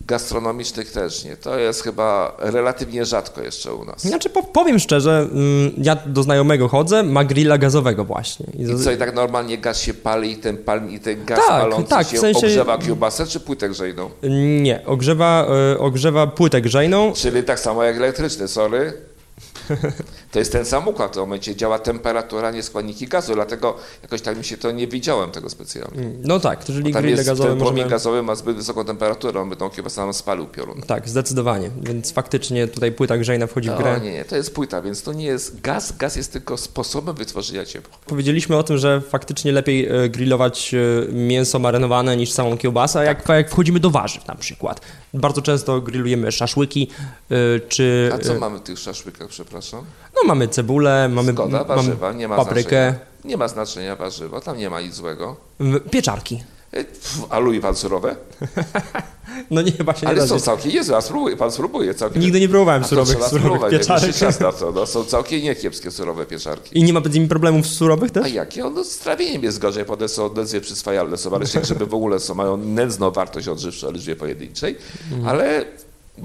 gastronomicznych 0.07 0.91
też 0.91 1.23
nie. 1.23 1.37
To 1.37 1.59
jest 1.59 1.83
chyba 1.83 2.35
relatywnie 2.39 3.05
rzadko 3.05 3.41
jeszcze 3.41 3.73
u 3.73 3.85
nas. 3.85 4.01
Znaczy 4.01 4.29
powiem 4.29 4.79
szczerze, 4.79 5.27
mm, 5.31 5.71
ja 5.77 5.95
do 6.05 6.23
znajomego 6.23 6.67
chodzę, 6.67 7.03
ma 7.03 7.23
grilla 7.23 7.57
gazowego 7.57 8.05
właśnie. 8.05 8.45
I, 8.53 8.61
I 8.61 8.83
co, 8.83 8.91
i 8.91 8.97
tak 8.97 9.15
normalnie 9.15 9.57
gaz 9.57 9.81
się 9.81 9.93
pali 9.93 10.31
i 10.31 10.37
ten, 10.37 10.57
pal, 10.57 10.89
i 10.89 10.99
ten 10.99 11.25
gaz 11.25 11.39
tak, 11.39 11.61
palący 11.61 11.89
tak, 11.89 12.07
się 12.07 12.17
w 12.17 12.19
sensie... 12.19 12.47
ogrzewa 12.47 12.77
kiełbasę 12.77 13.27
czy 13.27 13.39
płytę 13.39 13.69
grzejną? 13.69 14.09
Nie, 14.61 14.85
ogrzewa, 14.85 15.47
y, 15.73 15.79
ogrzewa 15.79 16.27
płytę 16.27 16.61
grzejną. 16.61 17.13
Czyli 17.13 17.43
tak 17.43 17.59
samo 17.59 17.83
jak 17.83 17.95
elektryczny, 17.95 18.47
sorry. 18.47 18.93
To 20.31 20.39
jest 20.39 20.51
ten 20.51 20.65
sam 20.65 20.87
układ, 20.87 21.11
w 21.11 21.13
tym 21.13 21.21
momencie 21.21 21.55
działa 21.55 21.79
temperatura, 21.79 22.51
nie 22.51 22.63
składniki 22.63 23.07
gazu, 23.07 23.33
dlatego 23.33 23.75
jakoś 24.03 24.21
tak 24.21 24.37
mi 24.37 24.43
się 24.43 24.57
to 24.57 24.71
nie 24.71 24.87
widziałem 24.87 25.31
tego 25.31 25.49
specjalnie. 25.49 26.01
Mm, 26.01 26.21
no 26.23 26.39
tak, 26.39 26.69
jeżeli 26.69 26.93
tam 26.93 27.01
grille 27.01 27.23
gazowe 27.23 27.49
ten 27.49 27.59
możemy... 27.59 27.89
gazowy 27.89 28.23
ma 28.23 28.35
zbyt 28.35 28.57
wysoką 28.57 28.85
temperaturę, 28.85 29.41
on 29.41 29.49
by 29.49 29.55
tą 29.55 29.69
kiełbasę 29.69 30.01
nam 30.01 30.13
spalił 30.13 30.47
piorun. 30.47 30.81
Tak, 30.81 31.09
zdecydowanie, 31.09 31.69
więc 31.81 32.11
faktycznie 32.11 32.67
tutaj 32.67 32.91
płyta 32.91 33.17
grzejna 33.17 33.47
wchodzi 33.47 33.69
w 33.69 33.77
grę. 33.77 33.93
No, 33.97 34.05
nie, 34.05 34.11
nie, 34.11 34.25
to 34.25 34.35
jest 34.35 34.55
płyta, 34.55 34.81
więc 34.81 35.03
to 35.03 35.13
nie 35.13 35.25
jest 35.25 35.61
gaz, 35.61 35.97
gaz 35.97 36.15
jest 36.15 36.33
tylko 36.33 36.57
sposobem 36.57 37.15
wytworzenia 37.15 37.65
ciepła. 37.65 37.97
Powiedzieliśmy 38.05 38.57
o 38.57 38.63
tym, 38.63 38.77
że 38.77 39.01
faktycznie 39.01 39.51
lepiej 39.51 39.87
e, 39.87 40.09
grillować 40.09 40.73
e, 40.73 41.11
mięso 41.11 41.59
marynowane 41.59 42.17
niż 42.17 42.31
samą 42.31 42.57
kiełbasę, 42.57 42.99
tak. 42.99 43.07
jak, 43.07 43.29
jak 43.29 43.49
wchodzimy 43.49 43.79
do 43.79 43.89
warzyw 43.89 44.27
na 44.27 44.35
przykład. 44.35 44.81
Bardzo 45.13 45.41
często 45.41 45.81
grillujemy 45.81 46.31
szaszłyki, 46.31 46.87
e, 47.31 47.59
czy... 47.59 48.11
A 48.13 48.17
co 48.17 48.39
mamy 48.39 48.59
w 48.59 48.61
tych 48.61 48.79
szaszłykach, 48.79 49.27
przepraszam? 49.27 49.85
No 50.15 50.20
mamy 50.27 50.47
cebulę, 50.47 51.09
mamy, 51.09 51.31
Zgoda, 51.31 51.63
warzywa, 51.63 52.07
mamy 52.07 52.19
nie 52.19 52.27
ma 52.27 52.35
paprykę. 52.35 52.69
Znaczenia. 52.89 53.11
Nie 53.25 53.37
ma 53.37 53.47
znaczenia 53.47 53.95
warzywa, 53.95 54.41
tam 54.41 54.57
nie 54.57 54.69
ma 54.69 54.81
nic 54.81 54.93
złego. 54.95 55.35
Pieczarki. 55.91 56.43
A 57.29 57.39
lubi 57.39 57.59
pan 57.61 57.75
surowe? 57.75 58.15
No 59.51 59.61
nie, 59.61 59.71
chyba 59.71 59.93
się 59.93 60.05
nie 60.05 60.07
Ale 60.11 60.27
są 60.27 60.39
całkiem 60.39 60.71
niezłe, 60.71 60.97
a 60.97 61.01
spróbuj, 61.01 61.37
pan 61.37 61.51
spróbuje 61.51 61.93
całkiem. 61.93 62.21
Nigdy 62.21 62.39
nie 62.39 62.49
próbowałem 62.49 62.83
A 62.83 62.87
surowych, 62.87 63.23
surowych 63.23 63.71
pieczarek. 63.71 64.15
czas 64.15 64.39
na 64.39 64.51
to. 64.51 64.71
No, 64.71 64.85
są 64.85 65.03
całkiem 65.03 65.41
niekiepskie 65.41 65.91
surowe 65.91 66.25
pieczarki. 66.25 66.79
I 66.79 66.83
nie 66.83 66.93
ma 66.93 67.01
z 67.09 67.13
nimi 67.13 67.27
problemów 67.27 67.67
surowych 67.67 68.11
A 68.11 68.13
też? 68.13 68.33
jakie? 68.33 68.63
No, 68.69 68.83
z 68.83 68.97
trawieniem 68.97 69.43
jest 69.43 69.59
gorzej, 69.59 69.85
potem 69.85 70.09
są 70.09 70.25
odezwie 70.25 70.61
przyswajalne, 70.61 71.17
są, 71.17 71.35
ale 71.35 71.45
żeby 71.63 71.85
w 71.85 71.93
ogóle 71.93 72.19
są, 72.19 72.35
mają 72.35 72.57
nędzną 72.57 73.11
wartość 73.11 73.47
odżywczą, 73.47 73.87
ale 73.87 73.95
liczbie 73.97 74.15
pojedynczej, 74.15 74.77
Mhm. 75.11 75.27
ale 75.27 75.65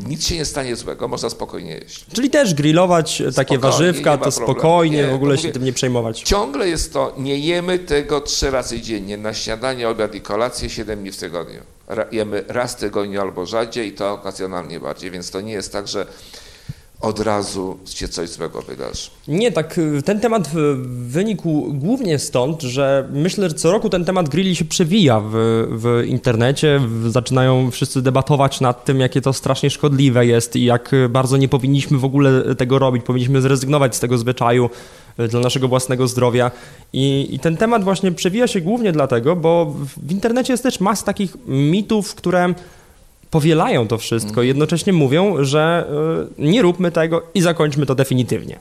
nic 0.09 0.27
się 0.27 0.35
nie 0.35 0.45
stanie 0.45 0.77
złego, 0.77 1.09
można 1.09 1.31
spokojnie 1.31 1.71
jeść. 1.73 2.07
Czyli 2.13 2.31
też 2.31 2.55
grillować 2.55 3.19
takie 3.19 3.33
Spokojnie, 3.33 3.59
warzywka, 3.59 4.11
nie 4.13 4.17
ma 4.19 4.25
to 4.25 4.31
spokojnie, 4.31 4.97
Nie, 4.97 5.07
w 5.07 5.15
ogóle 5.15 5.35
to 5.37 5.43
się 5.43 5.49
mówię- 5.49 5.53
tym 5.53 5.65
nie 5.65 5.73
przejmować. 5.73 6.21
Ciągle 6.23 6.69
jest 6.69 6.93
to, 6.93 7.15
nie 7.19 7.39
jemy 7.39 7.79
tego 7.79 8.21
trzy 8.21 8.51
razy 8.51 8.81
dziennie, 8.81 9.17
na 9.17 9.35
śniadanie, 9.35 9.89
obiad 9.89 10.15
i 10.15 10.21
kolację, 10.21 10.71
siedem 10.71 11.01
dni 11.01 11.13
w 11.13 11.17
tygodniu. 11.17 11.61
Jemy 12.13 12.45
raz 12.49 12.73
w 12.73 12.77
tygodniu 12.77 13.21
albo 13.21 13.47
rzadziej 13.47 13.89
i 13.89 13.93
to 13.93 14.13
okazjonalnie 14.13 14.81
bardziej, 14.81 15.11
więc 15.11 15.31
to 15.31 15.41
nie 15.41 15.53
jest 15.53 15.73
tak, 15.73 15.89
że 15.89 16.07
od 17.01 17.21
razu 17.21 17.79
się 17.85 18.09
coś 18.09 18.29
złego 18.29 18.63
wydarzy. 18.63 19.11
Nie, 19.29 19.53
tak, 19.53 19.79
y, 19.79 20.03
ten 20.03 20.21
temat 20.21 20.51
wynikł 20.87 21.73
głównie 21.73 22.19
stąd, 22.19 22.63
że 22.63 23.09
myślę, 23.13 23.49
że 23.49 23.55
co 23.55 23.73
roku 23.73 23.91
ten 23.91 24.05
temat 24.05 24.29
grilli 24.29 24.57
się 24.57 24.65
przewija 24.65 25.21
w, 25.21 25.33
w 25.71 26.05
internecie. 26.07 26.81
Zaczynają 27.09 27.71
wszyscy 27.71 28.03
debatować 28.03 28.61
nad 28.61 28.85
tym, 28.85 29.01
jakie 29.01 29.21
to 29.21 29.33
strasznie 29.33 29.71
szkodliwe 29.71 30.27
jest 30.27 30.57
i 30.57 30.65
jak 30.65 30.91
bardzo 31.09 31.37
nie 31.37 31.49
powinniśmy 31.49 31.99
w 31.99 32.05
ogóle 32.05 32.55
tego 32.55 32.79
robić. 32.79 33.05
Powinniśmy 33.05 33.41
zrezygnować 33.41 33.97
z 33.97 34.01
tego 34.01 34.19
zwyczaju 34.19 34.71
y, 35.21 35.29
dla 35.29 35.41
naszego 35.41 35.69
własnego 35.69 36.09
zdrowia. 36.09 36.51
I, 36.93 37.29
I 37.31 37.39
ten 37.39 37.57
temat 37.57 37.85
właśnie 37.85 38.13
przewija 38.13 38.47
się 38.47 38.61
głównie 38.61 38.93
dlatego, 38.93 39.37
bo 39.37 39.75
w, 39.97 40.13
internecie 40.13 40.53
jest 40.53 40.63
też 40.63 40.81
masa 40.81 41.05
takich 41.05 41.37
mitów, 41.47 42.15
które 42.15 42.55
powielają 43.31 43.89
to 43.89 43.99
wszystko 43.99 44.43
i 44.43 44.49
jednocześnie 44.49 44.93
mówią, 44.93 45.45
że 45.45 45.87
y, 46.39 46.43
nie 46.43 46.63
róbmy 46.63 46.91
tego 46.93 47.23
i 47.35 47.41
zakończmy 47.41 47.87
to 47.87 47.95
definitywnie. 47.95 48.59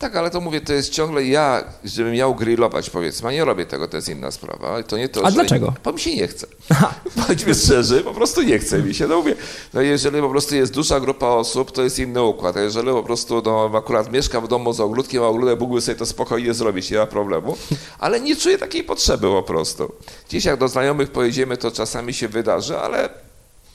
Tak, 0.00 0.16
ale 0.16 0.30
to 0.30 0.40
mówię, 0.40 0.60
to 0.60 0.72
jest 0.72 0.92
ciągle 0.92 1.24
ja, 1.24 1.64
żebym 1.84 2.12
miał 2.12 2.34
grillować, 2.34 2.90
powiedzmy, 2.90 3.28
a 3.28 3.32
nie 3.32 3.44
robię 3.44 3.66
tego, 3.66 3.88
to 3.88 3.96
jest 3.96 4.08
inna 4.08 4.30
sprawa. 4.30 4.82
To 4.82 4.98
nie 4.98 5.08
to, 5.08 5.24
A 5.24 5.30
że... 5.30 5.34
dlaczego? 5.34 5.74
Bo 5.84 5.92
mi 5.92 6.00
się 6.00 6.16
nie 6.16 6.28
chce. 6.28 6.46
Bądźmy 7.28 7.54
szczerzy, 7.54 8.00
po 8.00 8.14
prostu 8.14 8.42
nie 8.42 8.58
chce 8.58 8.82
mi 8.82 8.94
się. 8.94 9.06
No 9.06 9.16
mówię, 9.16 9.34
no 9.74 9.80
jeżeli 9.80 10.20
po 10.20 10.30
prostu 10.30 10.54
jest 10.54 10.74
duża 10.74 11.00
grupa 11.00 11.26
osób, 11.26 11.72
to 11.72 11.82
jest 11.82 11.98
inny 11.98 12.22
układ. 12.22 12.56
A 12.56 12.60
jeżeli 12.60 12.88
po 12.88 13.02
prostu 13.02 13.42
no, 13.44 13.70
akurat 13.74 14.12
mieszkam 14.12 14.44
w 14.44 14.48
domu 14.48 14.72
z 14.72 14.80
ogródkiem, 14.80 15.22
a 15.22 15.26
ogródek 15.26 15.60
mógłby 15.60 15.80
sobie 15.80 15.98
to 15.98 16.06
spokojnie 16.06 16.54
zrobić, 16.54 16.90
nie 16.90 16.98
ma 16.98 17.06
problemu. 17.06 17.56
Ale 17.98 18.20
nie 18.20 18.36
czuję 18.36 18.58
takiej 18.58 18.84
potrzeby 18.84 19.26
po 19.26 19.42
prostu. 19.42 19.92
Dziś 20.28 20.44
jak 20.44 20.56
do 20.58 20.68
znajomych 20.68 21.10
pojedziemy, 21.10 21.56
to 21.56 21.70
czasami 21.70 22.14
się 22.14 22.28
wydarzy, 22.28 22.78
ale 22.78 23.08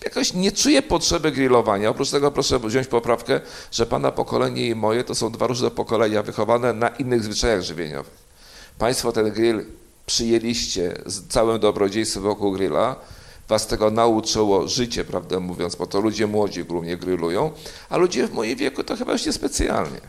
jakoś 0.03 0.33
nie 0.33 0.51
czuję 0.51 0.81
potrzeby 0.81 1.31
grillowania. 1.31 1.89
Oprócz 1.89 2.09
tego 2.09 2.31
proszę 2.31 2.59
wziąć 2.59 2.87
poprawkę, 2.87 3.41
że 3.71 3.85
pana 3.85 4.11
pokolenie 4.11 4.67
i 4.67 4.75
moje 4.75 5.03
to 5.03 5.15
są 5.15 5.31
dwa 5.31 5.47
różne 5.47 5.71
pokolenia 5.71 6.23
wychowane 6.23 6.73
na 6.73 6.87
innych 6.87 7.23
zwyczajach 7.23 7.61
żywieniowych. 7.61 8.25
Państwo 8.77 9.11
ten 9.11 9.31
grill 9.31 9.65
przyjęliście 10.05 10.93
z 11.05 11.27
całym 11.27 11.59
dobrodziejstwem 11.59 12.23
wokół 12.23 12.51
grilla, 12.51 12.95
was 13.47 13.67
tego 13.67 13.91
nauczyło 13.91 14.67
życie, 14.67 15.05
prawdę 15.05 15.39
mówiąc, 15.39 15.75
bo 15.75 15.87
to 15.87 16.01
ludzie 16.01 16.27
młodzi 16.27 16.63
głównie 16.63 16.97
grillują, 16.97 17.51
a 17.89 17.97
ludzie 17.97 18.27
w 18.27 18.33
moim 18.33 18.55
wieku 18.55 18.83
to 18.83 18.95
chyba 18.95 19.11
już 19.11 19.25
nie 19.25 19.33
specjalnie. 19.33 19.99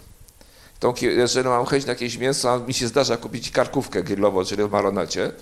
Jeżeli 1.00 1.49
mam 1.49 1.66
chęć 1.66 1.87
na 1.87 1.93
jakieś 1.93 2.19
mięso, 2.19 2.61
mi 2.61 2.75
się 2.75 2.88
zdarza 2.88 3.16
kupić 3.16 3.50
karkówkę 3.50 4.02
grillową, 4.02 4.45
czyli 4.45 4.62
w 4.64 4.71
maronacie, 4.71 5.33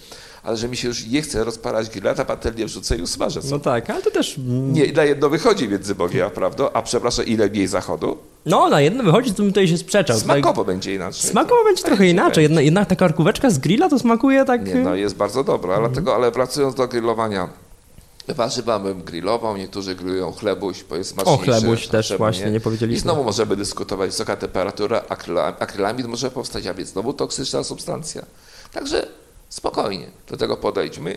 ale 0.45 0.57
że 0.57 0.69
mi 0.69 0.77
się 0.77 0.89
już 0.89 1.07
nie 1.07 1.23
chce 1.23 1.45
rozpalać 1.45 1.91
grilla, 1.91 2.15
ta 2.15 2.25
patelnię 2.25 2.67
wrzucę 2.67 2.97
i 2.97 3.03
usmażę 3.03 3.43
sobie. 3.43 3.53
No 3.55 3.59
tak, 3.59 3.91
ale 3.91 4.03
to 4.03 4.11
też. 4.11 4.39
mm, 4.39 4.73
Nie, 4.73 4.93
na 4.93 5.05
jedno 5.05 5.29
wychodzi 5.31 5.69
między 5.69 5.95
Bogiem 5.95 6.27
a 6.27 6.31
prawdą, 6.31 6.69
a 6.73 6.83
przepraszam, 6.83 7.27
ile 7.27 7.49
mniej 7.51 7.67
zachodu? 7.67 8.17
No, 8.47 8.69
na 8.69 8.81
jedno 8.81 9.05
wychodzi, 9.05 9.31
to 9.31 9.37
bym 9.37 9.47
tutaj 9.53 9.69
się 9.69 9.79
sprzeczał. 9.79 10.19
Smakowo 10.19 10.65
będzie 10.65 10.95
inaczej. 10.95 11.31
Smakowo 11.31 11.65
będzie 11.65 11.83
trochę 11.83 12.07
inaczej. 12.07 12.43
Jedna, 12.43 12.61
jednak 12.61 12.89
ta 12.89 12.97
karkóweczka 12.97 13.51
z 13.51 13.59
grilla 13.59 13.89
to 13.89 13.99
smakuje 13.99 14.45
tak. 14.45 14.67
Nie, 14.67 14.75
no 14.75 14.95
jest 14.95 15.17
bardzo 15.17 15.45
dobra, 15.45 15.79
dlatego, 15.79 16.15
ale 16.15 16.31
wracając 16.31 16.75
do 16.75 16.89
grillowania, 16.89 17.49
warzywa 18.29 18.79
bym 18.79 19.03
grillował, 19.03 19.57
niektórzy 19.57 19.95
grillują 19.95 20.33
chlebuś, 20.33 20.85
bo 20.85 20.97
jest 20.97 21.13
O, 21.13 21.15
smaczniejszy. 21.15 21.45
chlebuś 21.45 21.89
a 21.89 21.91
też 21.91 22.09
czemu 22.09 22.19
właśnie, 22.19 22.51
nie 22.51 22.57
I 22.57 22.61
powiedzieliśmy. 22.61 23.01
znowu 23.03 23.25
możemy 23.25 23.57
dyskutować, 23.57 24.11
wysoka 24.11 24.37
temperatura, 24.37 25.03
akryla- 25.09 25.53
akrylamid 25.59 26.07
może 26.07 26.31
powstać, 26.31 26.67
a 26.67 26.75
więc 26.75 26.89
znowu 26.91 27.13
toksyczna 27.13 27.65
substancja. 27.65 28.23
Także 28.73 29.07
spokojnie 29.55 30.07
do 30.29 30.37
tego 30.37 30.57
podejdźmy. 30.57 31.17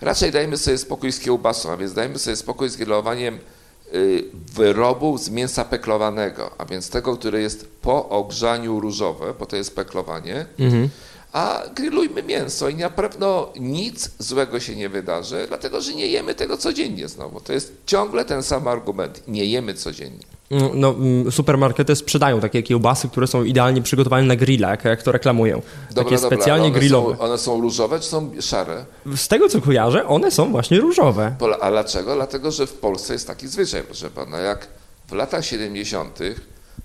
Raczej 0.00 0.32
dajmy 0.32 0.56
sobie 0.58 0.78
spokój 0.78 1.12
z 1.12 1.20
kiełbasą, 1.20 1.70
a 1.72 1.76
więc 1.76 1.92
dajmy 1.92 2.18
sobie 2.18 2.36
spokój 2.36 2.68
z 2.68 2.76
grillowaniem 2.76 3.38
y, 3.94 4.24
wyrobu 4.54 5.18
z 5.18 5.28
mięsa 5.30 5.64
peklowanego, 5.64 6.50
a 6.58 6.64
więc 6.64 6.90
tego, 6.90 7.16
które 7.16 7.40
jest 7.40 7.68
po 7.82 8.08
ogrzaniu 8.08 8.80
różowe, 8.80 9.34
bo 9.38 9.46
to 9.46 9.56
jest 9.56 9.74
peklowanie, 9.76 10.46
Mhm. 10.58 10.88
a 11.32 11.62
grillujmy 11.74 12.22
mięso 12.22 12.68
i 12.68 12.74
na 12.74 12.90
pewno 12.90 13.52
nic 13.60 14.10
złego 14.18 14.60
się 14.60 14.76
nie 14.76 14.88
wydarzy, 14.88 15.44
dlatego 15.48 15.80
że 15.80 15.94
nie 15.94 16.06
jemy 16.06 16.34
tego 16.34 16.56
codziennie 16.56 17.08
znowu. 17.08 17.40
To 17.40 17.52
jest 17.52 17.72
ciągle 17.86 18.24
ten 18.24 18.42
sam 18.42 18.68
argument. 18.68 19.22
Nie 19.28 19.44
jemy 19.44 19.74
codziennie. 19.74 20.24
No, 20.50 20.90
mm, 20.90 21.32
supermarkety 21.32 21.96
sprzedają 21.96 22.40
takie 22.40 22.62
kiełbasy, 22.62 23.08
które 23.08 23.26
są 23.26 23.44
idealnie 23.44 23.82
przygotowane 23.82 24.22
na 24.22 24.36
grilla, 24.36 24.70
jak, 24.70 24.84
jak 24.84 25.02
to 25.02 25.12
reklamują. 25.12 25.62
takie 25.94 26.18
specjalnie 26.18 26.64
ale 26.64 26.72
one 26.72 26.78
grillowe. 26.80 27.16
Są, 27.16 27.22
one 27.22 27.38
są 27.38 27.60
różowe 27.60 28.00
czy 28.00 28.08
są 28.08 28.30
szare? 28.40 28.84
Z 29.16 29.28
tego 29.28 29.48
co 29.48 29.60
kojarzę, 29.60 30.06
one 30.06 30.30
są 30.30 30.50
właśnie 30.50 30.80
różowe. 30.80 31.36
A 31.60 31.70
dlaczego? 31.70 32.14
Dlatego, 32.14 32.50
że 32.50 32.66
w 32.66 32.72
Polsce 32.72 33.12
jest 33.12 33.26
taki 33.26 33.48
zwyczaj, 33.48 33.82
proszę 33.82 34.10
pana, 34.10 34.38
jak 34.38 34.68
w 35.08 35.12
latach 35.12 35.44
70. 35.44 36.18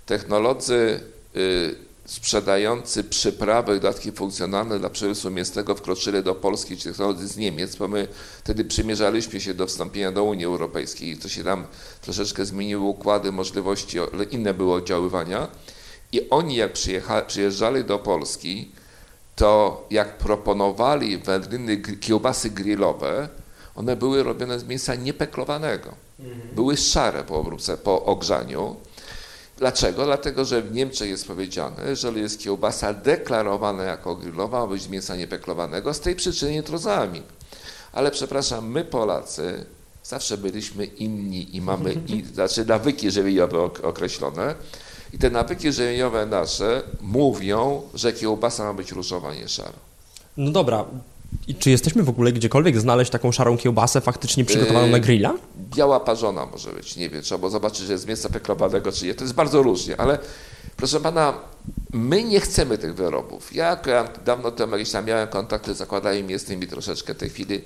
technolodzy 0.05 0.99
y, 1.35 1.75
sprzedający 2.11 3.03
przyprawy, 3.03 3.73
dodatki 3.73 4.11
funkcjonalne 4.11 4.79
dla 4.79 4.89
przemysłu 4.89 5.31
mięsnego 5.31 5.75
wkroczyli 5.75 6.23
do 6.23 6.35
Polski, 6.35 6.77
czy 6.77 6.89
technolodzy 6.89 7.27
z 7.27 7.37
Niemiec, 7.37 7.75
bo 7.75 7.87
my 7.87 8.07
wtedy 8.43 8.65
przymierzaliśmy 8.65 9.41
się 9.41 9.53
do 9.53 9.67
wstąpienia 9.67 10.11
do 10.11 10.23
Unii 10.23 10.45
Europejskiej 10.45 11.09
i 11.09 11.17
to 11.17 11.29
się 11.29 11.43
tam 11.43 11.65
troszeczkę 12.01 12.45
zmieniły 12.45 12.83
układy, 12.83 13.31
możliwości, 13.31 13.97
inne 14.31 14.53
były 14.53 14.73
oddziaływania. 14.73 15.47
I 16.11 16.29
oni 16.29 16.55
jak 16.55 16.73
przyjeżdżali 17.27 17.83
do 17.83 17.99
Polski, 17.99 18.71
to 19.35 19.87
jak 19.89 20.17
proponowali 20.17 21.17
wędliny, 21.17 21.77
kiełbasy 21.77 22.49
grillowe, 22.49 23.29
one 23.75 23.95
były 23.95 24.23
robione 24.23 24.59
z 24.59 24.63
mięsa 24.63 24.95
niepeklowanego. 24.95 25.95
Były 26.55 26.77
szare 26.77 27.23
po 27.23 27.35
obróbce, 27.35 27.77
po 27.77 28.05
ogrzaniu. 28.05 28.75
Dlaczego? 29.61 30.05
Dlatego, 30.05 30.45
że 30.45 30.61
w 30.61 30.73
Niemczech 30.73 31.09
jest 31.09 31.27
powiedziane, 31.27 31.75
że 31.83 31.89
jeżeli 31.89 32.21
jest 32.21 32.39
kiełbasa 32.39 32.93
deklarowana 32.93 33.83
jako 33.83 34.15
grillowa, 34.15 34.59
ma 34.59 34.67
być 34.67 34.81
z 34.81 34.87
mięsa 34.87 35.15
niepeklowanego, 35.15 35.93
z 35.93 35.99
tej 35.99 36.15
przyczyny 36.15 36.51
nie 36.51 36.63
trozami. 36.63 37.21
Ale 37.93 38.11
przepraszam, 38.11 38.67
my 38.71 38.85
Polacy 38.85 39.65
zawsze 40.03 40.37
byliśmy 40.37 40.85
inni 40.85 41.55
i 41.55 41.61
mamy 41.61 41.93
i, 42.07 42.23
znaczy 42.35 42.65
nawyki 42.65 43.11
żywieniowe 43.11 43.57
ok- 43.63 43.85
określone. 43.85 44.55
I 45.13 45.17
te 45.17 45.29
nawyki 45.29 45.71
żywieniowe 45.71 46.25
nasze 46.25 46.81
mówią, 47.01 47.81
że 47.93 48.13
kiełbasa 48.13 48.63
ma 48.63 48.73
być 48.73 48.91
różowa, 48.91 49.33
nie 49.35 49.47
szara. 49.47 49.79
No 50.37 50.51
dobra. 50.51 50.85
I 51.47 51.55
czy 51.55 51.69
jesteśmy 51.69 52.03
w 52.03 52.09
ogóle 52.09 52.31
gdziekolwiek 52.31 52.79
znaleźć 52.79 53.11
taką 53.11 53.31
szarą 53.31 53.57
kiełbasę 53.57 54.01
faktycznie 54.01 54.45
przygotowaną 54.45 54.85
Yy, 54.85 54.91
na 54.91 54.99
grilla? 54.99 55.33
Biała 55.75 55.99
parzona 55.99 56.45
może 56.45 56.71
być, 56.71 56.95
nie 56.95 57.09
wiem, 57.09 57.21
trzeba 57.21 57.39
było 57.39 57.49
zobaczyć, 57.49 57.85
że 57.85 57.93
jest 57.93 58.03
z 58.03 58.07
mięsa 58.07 58.29
peklowanego 58.29 58.91
czy 58.91 59.05
nie. 59.05 59.13
To 59.15 59.23
jest 59.23 59.33
bardzo 59.33 59.63
różnie, 59.63 59.99
ale 60.01 60.19
proszę 60.77 60.99
pana, 60.99 61.33
my 61.93 62.23
nie 62.23 62.39
chcemy 62.39 62.77
tych 62.77 62.95
wyrobów. 62.95 63.55
Ja 63.55 63.77
dawno 64.25 64.51
temu 64.51 64.71
jakieś 64.71 64.91
tam 64.91 65.05
miałem 65.05 65.27
kontakty 65.27 65.73
z 65.73 65.77
zakładami 65.77 66.23
mięsnymi 66.23 66.67
troszeczkę 66.67 67.13
w 67.13 67.17
tej 67.17 67.29
chwili. 67.29 67.61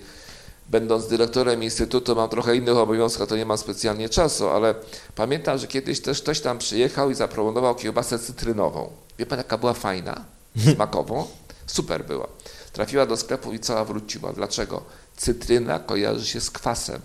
Będąc 0.70 1.08
dyrektorem 1.08 1.64
instytutu 1.64 2.16
mam 2.16 2.30
trochę 2.30 2.56
innych 2.56 2.78
obowiązków, 2.78 3.28
to 3.28 3.38
nie 3.38 3.46
mam 3.46 3.58
specjalnie 3.58 4.10
czasu, 4.10 4.50
ale 4.50 4.76
pamiętam, 5.16 5.58
że 5.58 5.68
kiedyś 5.68 6.02
też 6.02 6.22
ktoś 6.22 6.40
tam 6.40 6.58
przyjechał 6.58 7.12
i 7.12 7.16
zaproponował 7.16 7.76
kiełbasę 7.76 8.20
cytrynową. 8.20 8.90
Wie 9.20 9.26
pan, 9.26 9.38
jaka 9.38 9.58
była 9.58 9.74
fajna, 9.74 10.26
smakową? 10.76 11.28
Super 11.68 12.06
była. 12.06 12.28
Trafiła 12.76 13.06
do 13.06 13.18
sklepu 13.18 13.54
i 13.54 13.60
cała 13.60 13.86
wróciła. 13.86 14.34
Dlaczego? 14.34 14.84
Cytryna 15.18 15.80
kojarzy 15.80 16.26
się 16.26 16.42
z 16.42 16.52
kwasem. 16.52 17.02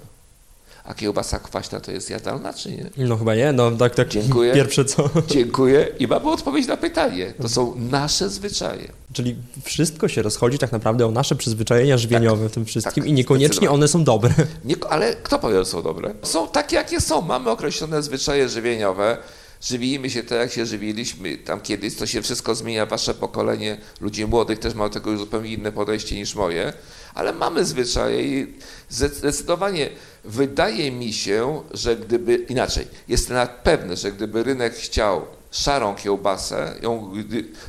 A 0.85 0.95
kiełbasa 0.95 1.39
kwaśna 1.39 1.81
to 1.81 1.93
jest 1.93 2.11
jadalna, 2.11 2.53
czy 2.53 2.71
nie? 2.71 2.91
No 2.97 3.17
chyba 3.17 3.35
nie, 3.35 3.53
no 3.53 3.71
tak, 3.71 3.95
tak. 3.95 4.09
Dziękuję. 4.09 4.55
Pierwsze 4.55 4.85
co. 4.85 5.11
Dziękuję 5.27 5.89
i 5.99 6.07
mamy 6.07 6.31
odpowiedź 6.31 6.67
na 6.67 6.77
pytanie. 6.77 7.35
To 7.43 7.49
są 7.49 7.75
nasze 7.77 8.29
zwyczaje. 8.29 8.93
Czyli 9.13 9.37
wszystko 9.65 10.09
się 10.09 10.23
rozchodzi 10.23 10.59
tak 10.59 10.73
naprawdę 10.73 11.07
o 11.07 11.11
nasze 11.11 11.35
przyzwyczajenia 11.35 11.99
żywieniowe 11.99 12.49
w 12.49 12.53
tym 12.53 12.65
wszystkim 12.65 13.03
tak, 13.03 13.11
i 13.11 13.13
niekoniecznie 13.13 13.71
one 13.71 13.89
są 13.89 14.05
dobre. 14.05 14.35
Nie, 14.65 14.77
ale 14.89 15.17
kto 15.17 15.39
powie, 15.39 15.59
że 15.59 15.65
są 15.65 15.83
dobre? 15.83 16.15
Są 16.23 16.49
takie, 16.49 16.77
jakie 16.77 17.01
są. 17.01 17.21
Mamy 17.23 17.51
określone 17.51 18.03
zwyczaje 18.03 18.49
żywieniowe. 18.49 19.17
Żywimy 19.61 20.11
się 20.11 20.23
tak, 20.23 20.39
jak 20.39 20.53
się 20.53 20.67
żywiliśmy 20.67 21.39
tam 21.39 21.61
kiedyś. 21.61 21.97
To 21.97 22.07
się 22.07 22.23
wszystko 22.23 22.55
zmienia. 22.55 22.87
Wasze 22.87 23.15
pokolenie 23.15 23.79
ludzi 24.01 24.27
młodych 24.27 24.59
też 24.59 24.75
ma 24.75 24.89
do 24.89 24.95
tego 24.95 25.17
zupełnie 25.17 25.53
inne 25.53 25.73
podejście 25.73 26.17
niż 26.17 26.35
moje. 26.35 26.73
Ale 27.15 27.33
mamy 27.33 27.65
zwyczaje 27.65 28.23
i 28.23 28.55
zdecydowanie 28.89 29.91
wydaje 30.25 30.93
mi 30.93 31.13
się, 31.13 31.63
że 31.71 31.97
gdyby, 31.97 32.35
inaczej, 32.35 32.87
jestem 33.09 33.49
pewny, 33.63 33.97
że 33.97 34.13
gdyby 34.13 34.43
rynek 34.43 34.75
chciał 34.75 35.27
szarą 35.51 35.95
kiełbasę, 35.95 36.75
ją, 36.83 37.13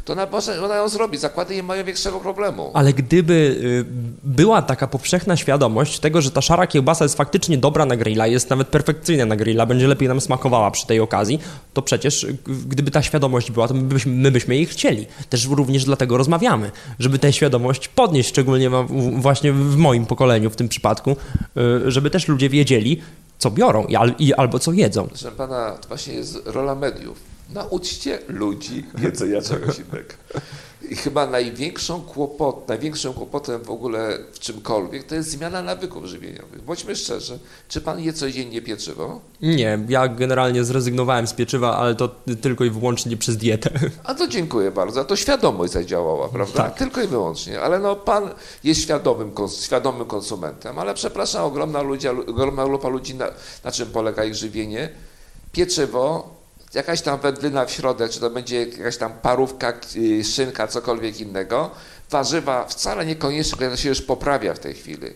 to 0.06 0.14
ona, 0.14 0.28
może, 0.32 0.64
ona 0.66 0.76
ją 0.76 0.90
zrobi. 0.90 1.18
Zakłady 1.18 1.56
nie 1.56 1.64
mają 1.64 1.86
większego 1.86 2.20
problemu. 2.20 2.72
Ale 2.74 2.94
gdyby 2.94 3.34
y, 3.34 3.86
była 4.24 4.62
taka 4.62 4.88
powszechna 4.88 5.38
świadomość 5.38 6.00
tego, 6.00 6.22
że 6.22 6.32
ta 6.32 6.42
szara 6.42 6.68
kiełbasa 6.68 7.06
jest 7.06 7.18
faktycznie 7.18 7.58
dobra 7.58 7.86
na 7.86 7.96
grilla, 7.96 8.28
jest 8.28 8.50
nawet 8.50 8.68
perfekcyjna 8.68 9.26
na 9.26 9.36
grilla, 9.36 9.66
będzie 9.66 9.88
lepiej 9.88 10.08
nam 10.08 10.22
smakowała 10.22 10.72
przy 10.72 10.88
tej 10.88 11.00
okazji, 11.00 11.40
to 11.74 11.82
przecież 11.82 12.24
y, 12.24 12.38
gdyby 12.68 12.92
ta 12.92 13.02
świadomość 13.02 13.52
była, 13.52 13.68
to 13.68 13.74
my 13.74 13.82
byśmy, 13.82 14.12
my 14.12 14.32
byśmy 14.32 14.56
jej 14.56 14.66
chcieli. 14.66 15.08
Też 15.30 15.48
również 15.48 15.86
dlatego 15.86 16.18
rozmawiamy, 16.18 16.72
żeby 17.00 17.20
tę 17.20 17.34
świadomość 17.34 17.88
podnieść, 17.88 18.30
szczególnie 18.30 18.70
właśnie 19.18 19.54
w 19.54 19.78
moim 19.78 20.06
pokoleniu 20.06 20.50
w 20.50 20.56
tym 20.56 20.70
przypadku, 20.70 21.12
y, 21.12 21.92
żeby 21.92 22.10
też 22.10 22.28
ludzie 22.28 22.50
wiedzieli, 22.50 23.02
co 23.38 23.52
biorą 23.52 23.88
i, 24.20 24.34
albo 24.34 24.60
co 24.60 24.72
jedzą. 24.72 25.08
Proszę 25.08 25.32
pana, 25.32 25.72
to 25.72 25.88
właśnie 25.88 26.14
jest 26.14 26.42
rola 26.46 26.76
mediów 26.76 27.31
Nauczcie 27.54 28.20
ludzi 28.28 28.86
jedzenia 29.02 29.42
czegoś 29.42 29.80
innego. 29.80 30.14
I 30.90 30.96
chyba 30.96 31.28
największą 31.28 32.02
kłopot, 32.02 32.68
największym 32.68 33.14
kłopotem 33.14 33.64
w 33.64 33.70
ogóle 33.70 34.18
w 34.32 34.40
czymkolwiek 34.40 35.04
to 35.04 35.16
jest 35.16 35.30
zmiana 35.30 35.62
nawyków 35.62 36.06
żywieniowych. 36.06 36.64
Bądźmy 36.64 36.96
szczerzy, 36.96 37.40
czy 37.68 37.82
pan 37.82 38.00
je 38.00 38.14
codziennie 38.14 38.62
pieczywo? 38.62 39.22
Nie, 39.42 39.80
ja 39.90 40.08
generalnie 40.08 40.64
zrezygnowałem 40.64 41.28
z 41.28 41.34
pieczywa, 41.34 41.78
ale 41.78 41.96
to 41.96 42.10
tylko 42.42 42.66
i 42.66 42.70
wyłącznie 42.70 43.18
przez 43.18 43.38
dietę. 43.38 43.70
A 44.04 44.16
to 44.16 44.28
dziękuję 44.28 44.72
bardzo. 44.72 45.02
A 45.02 45.04
to 45.04 45.16
świadomość 45.16 45.74
zadziałała, 45.74 46.30
prawda? 46.30 46.64
Tak. 46.64 46.78
Tylko 46.78 47.02
i 47.02 47.08
wyłącznie. 47.08 47.62
Ale 47.62 47.80
no 47.80 47.96
pan 47.96 48.30
jest 48.64 48.82
świadomym, 48.82 49.32
świadomym 49.62 50.08
konsumentem, 50.08 50.80
ale 50.80 50.94
przepraszam, 50.94 51.46
ogromna, 51.46 51.82
ludzi, 51.82 52.08
ogromna 52.08 52.66
grupa 52.66 52.88
ludzi, 52.88 53.16
na, 53.16 53.28
na 53.64 53.72
czym 53.72 53.88
polega 53.88 54.24
ich 54.24 54.36
żywienie? 54.36 54.90
Pieczywo 55.52 56.41
jakaś 56.74 57.02
tam 57.02 57.20
wędlina 57.20 57.66
w 57.66 57.72
środek, 57.72 58.12
czy 58.12 58.20
to 58.20 58.30
będzie 58.30 58.66
jakaś 58.66 58.98
tam 58.98 59.14
parówka, 59.14 59.74
y, 59.96 60.24
szynka, 60.24 60.68
cokolwiek 60.68 61.20
innego. 61.20 61.72
Warzywa 62.10 62.66
wcale 62.66 63.06
niekoniecznie, 63.06 63.70
to 63.70 63.78
się 63.78 63.90
już 63.90 64.02
poprawia 64.02 64.54
w 64.54 64.60
tej 64.60 64.74
chwili. 64.74 65.08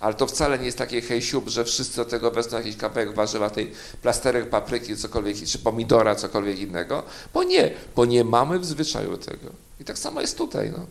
Ale 0.00 0.14
to 0.14 0.26
wcale 0.26 0.58
nie 0.58 0.66
jest 0.66 0.78
takie 0.78 1.00
hejsiub, 1.00 1.48
że 1.48 1.64
wszyscy 1.64 1.96
do 1.96 2.04
tego 2.04 2.30
wezmą 2.30 2.58
jakiś 2.58 2.76
kawałek 2.76 3.14
warzywa, 3.14 3.50
tej 3.50 3.72
plasterek 4.02 4.50
papryki, 4.50 4.96
cokolwiek, 4.96 5.36
czy 5.46 5.58
pomidora, 5.58 6.14
cokolwiek 6.14 6.58
innego. 6.58 7.02
Bo 7.34 7.44
nie, 7.44 7.70
bo 7.96 8.04
nie 8.04 8.24
mamy 8.24 8.58
w 8.58 8.64
zwyczaju 8.64 9.16
tego. 9.16 9.50
I 9.80 9.84
tak 9.84 9.98
samo 9.98 10.20
jest 10.20 10.38
tutaj. 10.38 10.70
No. 10.70 10.86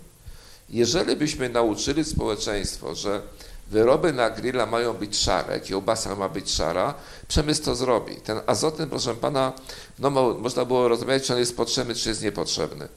Jeżeli 0.69 1.15
byśmy 1.15 1.49
nauczyli 1.49 2.05
społeczeństwo, 2.05 2.95
że 2.95 3.21
Wyroby 3.69 4.13
na 4.13 4.29
grilla 4.29 4.65
mają 4.65 4.93
być 4.93 5.17
szare, 5.17 5.59
kiełbasa 5.59 6.15
ma 6.15 6.29
być 6.29 6.51
szara, 6.51 6.93
przemysł 7.27 7.63
to 7.63 7.75
zrobi. 7.75 8.15
Ten 8.15 8.39
azotyn, 8.45 8.89
proszę 8.89 9.15
pana, 9.15 9.53
no 9.99 10.09
można 10.33 10.65
było 10.65 10.87
rozumieć, 10.87 11.23
czy 11.23 11.33
on 11.33 11.39
jest 11.39 11.57
potrzebny, 11.57 11.95
czy 11.95 12.09
jest 12.09 12.23
niepotrzebny. 12.23 12.87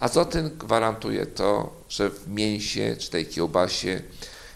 Azotyn 0.00 0.50
gwarantuje 0.58 1.26
to, 1.26 1.72
że 1.88 2.10
w 2.10 2.28
mięsie 2.28 2.96
czy 2.98 3.10
tej 3.10 3.26
kiełbasie 3.26 4.02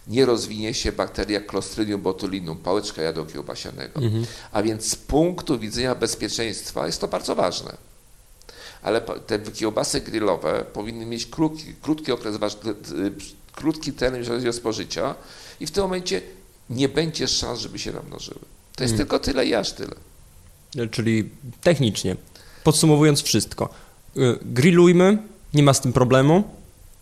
nie 0.06 0.26
rozwinie 0.26 0.74
się 0.74 0.92
bakteria 0.92 1.40
Clostridium 1.40 2.02
botulinum, 2.02 2.58
pałeczka 2.58 3.02
jadu 3.02 3.26
kiełbasianego. 3.26 4.00
Mhm. 4.00 4.26
A 4.52 4.62
więc 4.62 4.90
z 4.90 4.96
punktu 4.96 5.58
widzenia 5.58 5.94
bezpieczeństwa 5.94 6.86
jest 6.86 7.00
to 7.00 7.08
bardzo 7.08 7.34
ważne. 7.34 7.76
Ale 8.82 9.00
te 9.00 9.38
kiełbasy 9.38 10.00
grillowe 10.00 10.64
powinny 10.72 11.06
mieć 11.06 11.26
krótki, 11.26 11.74
krótki 11.82 12.12
okres, 12.12 12.38
krótki 13.56 13.92
termin, 13.92 14.18
jeżeli 14.18 14.38
chodzi 14.38 14.48
o 14.48 14.52
spożycia, 14.52 15.14
i 15.60 15.66
w 15.66 15.70
tym 15.70 15.82
momencie 15.82 16.22
nie 16.70 16.88
będzie 16.88 17.28
szans, 17.28 17.60
żeby 17.60 17.78
się 17.78 17.92
namnożyły. 17.92 18.40
To 18.76 18.84
jest 18.84 18.94
hmm. 18.94 18.98
tylko 18.98 19.18
tyle 19.18 19.46
i 19.46 19.54
aż 19.54 19.72
tyle. 19.72 19.94
Czyli 20.90 21.30
technicznie, 21.60 22.16
podsumowując 22.64 23.22
wszystko, 23.22 23.68
y, 24.16 24.38
grillujmy, 24.42 25.18
nie 25.54 25.62
ma 25.62 25.74
z 25.74 25.80
tym 25.80 25.92
problemu, 25.92 26.44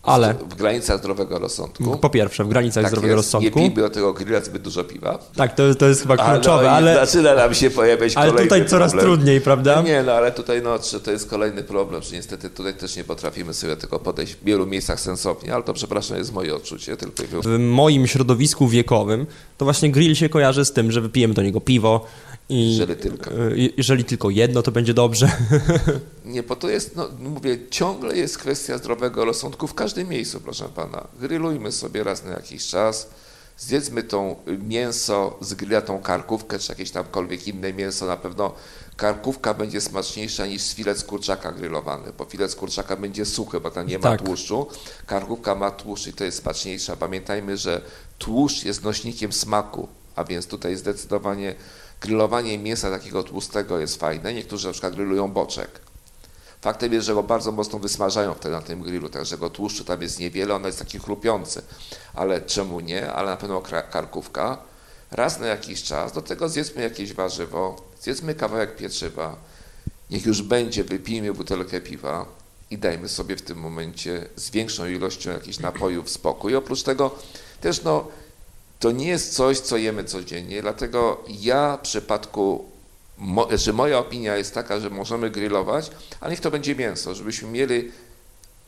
ale... 0.04 0.34
W 0.34 0.54
granicach 0.54 0.98
zdrowego 0.98 1.38
rozsądku. 1.38 1.98
Po 1.98 2.10
pierwsze, 2.10 2.44
w 2.44 2.48
granicach 2.48 2.82
tak 2.82 2.90
zdrowego 2.90 3.14
jest. 3.14 3.24
rozsądku. 3.26 3.58
Nie 3.58 3.70
pijmy 3.70 3.84
od 3.84 3.92
tego 3.92 4.12
grilla 4.12 4.40
zbyt 4.40 4.62
dużo 4.62 4.84
piwa. 4.84 5.18
Tak, 5.36 5.54
to, 5.54 5.74
to 5.74 5.86
jest 5.86 6.02
chyba 6.02 6.16
kluczowe, 6.16 6.64
no 6.64 6.70
ale... 6.70 6.94
Zaczyna 6.94 7.34
nam 7.34 7.54
się 7.54 7.70
pojawiać 7.70 8.16
Ale 8.16 8.32
tutaj 8.32 8.66
coraz 8.66 8.92
problem. 8.92 9.12
trudniej, 9.12 9.40
prawda? 9.40 9.82
nie, 9.82 10.02
no 10.02 10.12
ale 10.12 10.32
tutaj 10.32 10.62
no, 10.62 10.78
to 11.04 11.10
jest 11.10 11.30
kolejny 11.30 11.62
problem, 11.62 12.02
że 12.02 12.16
niestety 12.16 12.50
tutaj 12.50 12.74
też 12.74 12.96
nie 12.96 13.04
potrafimy 13.04 13.54
sobie 13.54 13.76
tego 13.76 13.98
podejść 13.98 14.34
w 14.34 14.44
wielu 14.44 14.66
miejscach 14.66 15.00
sensownie, 15.00 15.54
ale 15.54 15.62
to 15.62 15.72
przepraszam, 15.74 16.16
jest 16.18 16.32
moje 16.32 16.54
odczucie. 16.54 16.96
Tylko 16.96 17.42
W 17.42 17.58
moim 17.58 18.06
środowisku 18.06 18.68
wiekowym 18.68 19.26
to 19.58 19.64
właśnie 19.64 19.90
grill 19.90 20.14
się 20.14 20.28
kojarzy 20.28 20.64
z 20.64 20.72
tym, 20.72 20.92
że 20.92 21.00
wypijemy 21.00 21.34
do 21.34 21.42
niego 21.42 21.60
piwo, 21.60 22.06
i 22.48 22.76
jeżeli 22.76 22.96
tylko. 22.96 23.30
E, 23.30 23.50
jeżeli 23.76 24.04
tylko 24.04 24.30
jedno, 24.30 24.62
to 24.62 24.72
będzie 24.72 24.94
dobrze. 24.94 25.30
Nie, 26.24 26.42
bo 26.42 26.56
to 26.56 26.68
jest, 26.68 26.96
no 26.96 27.08
mówię, 27.18 27.58
ciągle 27.70 28.16
jest 28.16 28.38
kwestia 28.38 28.78
zdrowego 28.78 29.24
rozsądku 29.24 29.66
w 29.66 29.74
każdym 29.74 30.08
miejscu, 30.08 30.40
proszę 30.40 30.68
pana. 30.74 31.06
Grillujmy 31.20 31.72
sobie 31.72 32.04
raz 32.04 32.24
na 32.24 32.30
jakiś 32.30 32.66
czas, 32.66 33.10
zjedzmy 33.58 34.02
tą 34.02 34.36
mięso 34.46 35.38
z 35.40 35.54
grilla, 35.54 35.80
tą 35.80 35.98
karkówkę, 35.98 36.58
czy 36.58 36.72
jakieś 36.72 36.90
tamkolwiek 36.90 37.48
inne 37.48 37.72
mięso, 37.72 38.06
na 38.06 38.16
pewno 38.16 38.54
karkówka 38.96 39.54
będzie 39.54 39.80
smaczniejsza 39.80 40.46
niż 40.46 40.74
filet 40.74 40.98
z 40.98 41.04
kurczaka 41.04 41.52
grillowany, 41.52 42.12
bo 42.18 42.24
filet 42.24 42.50
z 42.50 42.54
kurczaka 42.54 42.96
będzie 42.96 43.24
suchy, 43.24 43.60
bo 43.60 43.70
tam 43.70 43.86
nie 43.86 43.98
ma 43.98 44.02
tak. 44.02 44.22
tłuszczu. 44.22 44.66
Karkówka 45.06 45.54
ma 45.54 45.70
tłuszcz 45.70 46.06
i 46.06 46.12
to 46.12 46.24
jest 46.24 46.42
smaczniejsza. 46.42 46.96
Pamiętajmy, 46.96 47.56
że 47.56 47.80
tłuszcz 48.18 48.64
jest 48.64 48.84
nośnikiem 48.84 49.32
smaku, 49.32 49.88
a 50.16 50.24
więc 50.24 50.46
tutaj 50.46 50.76
zdecydowanie 50.76 51.54
grillowanie 52.04 52.58
mięsa 52.58 52.90
takiego 52.90 53.22
tłustego 53.22 53.78
jest 53.78 54.00
fajne. 54.00 54.34
Niektórzy 54.34 54.66
na 54.66 54.72
przykład 54.72 54.94
grillują 54.94 55.32
boczek. 55.32 55.80
Faktem 56.60 56.92
jest, 56.92 57.06
że 57.06 57.14
go 57.14 57.22
bardzo 57.22 57.52
mocno 57.52 57.78
wysmażają 57.78 58.34
wtedy 58.34 58.54
na 58.54 58.62
tym 58.62 58.82
grillu, 58.82 59.08
także 59.08 59.38
go 59.38 59.50
tłuszczu 59.50 59.84
tam 59.84 60.02
jest 60.02 60.18
niewiele, 60.18 60.54
on 60.54 60.64
jest 60.64 60.78
taki 60.78 60.98
chrupiący. 60.98 61.62
Ale 62.14 62.40
czemu 62.40 62.80
nie? 62.80 63.12
Ale 63.12 63.30
na 63.30 63.36
pewno 63.36 63.62
karkówka. 63.90 64.58
Raz 65.10 65.40
na 65.40 65.46
jakiś 65.46 65.82
czas, 65.82 66.12
do 66.12 66.22
tego 66.22 66.48
zjedzmy 66.48 66.82
jakieś 66.82 67.12
warzywo, 67.12 67.76
zjedzmy 68.00 68.34
kawałek 68.34 68.76
pieczywa, 68.76 69.36
niech 70.10 70.26
już 70.26 70.42
będzie, 70.42 70.84
wypijmy 70.84 71.34
butelkę 71.34 71.80
piwa 71.80 72.26
i 72.70 72.78
dajmy 72.78 73.08
sobie 73.08 73.36
w 73.36 73.42
tym 73.42 73.58
momencie 73.58 74.26
z 74.36 74.50
większą 74.50 74.86
ilością 74.86 75.30
jakichś 75.30 75.58
napojów 75.58 76.10
spokój. 76.10 76.56
Oprócz 76.56 76.82
tego 76.82 77.14
też 77.60 77.82
no, 77.82 78.08
to 78.84 78.92
nie 78.92 79.08
jest 79.08 79.34
coś, 79.34 79.60
co 79.60 79.76
jemy 79.76 80.04
codziennie, 80.04 80.62
dlatego 80.62 81.24
ja 81.40 81.76
w 81.76 81.80
przypadku, 81.80 82.64
że 83.54 83.72
moja 83.72 83.98
opinia 83.98 84.36
jest 84.36 84.54
taka, 84.54 84.80
że 84.80 84.90
możemy 84.90 85.30
grillować, 85.30 85.90
ale 86.20 86.30
niech 86.30 86.40
to 86.40 86.50
będzie 86.50 86.76
mięso, 86.76 87.14
żebyśmy 87.14 87.48
mieli 87.48 87.92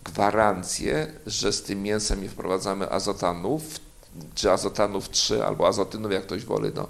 gwarancję, 0.04 1.12
że 1.26 1.52
z 1.52 1.62
tym 1.62 1.82
mięsem 1.82 2.22
nie 2.22 2.28
wprowadzamy 2.28 2.90
azotanów, 2.90 3.62
czy 4.34 4.50
azotanów 4.50 5.10
3 5.10 5.44
albo 5.44 5.68
azotynów, 5.68 6.12
jak 6.12 6.22
ktoś 6.22 6.44
woli, 6.44 6.70
no, 6.74 6.86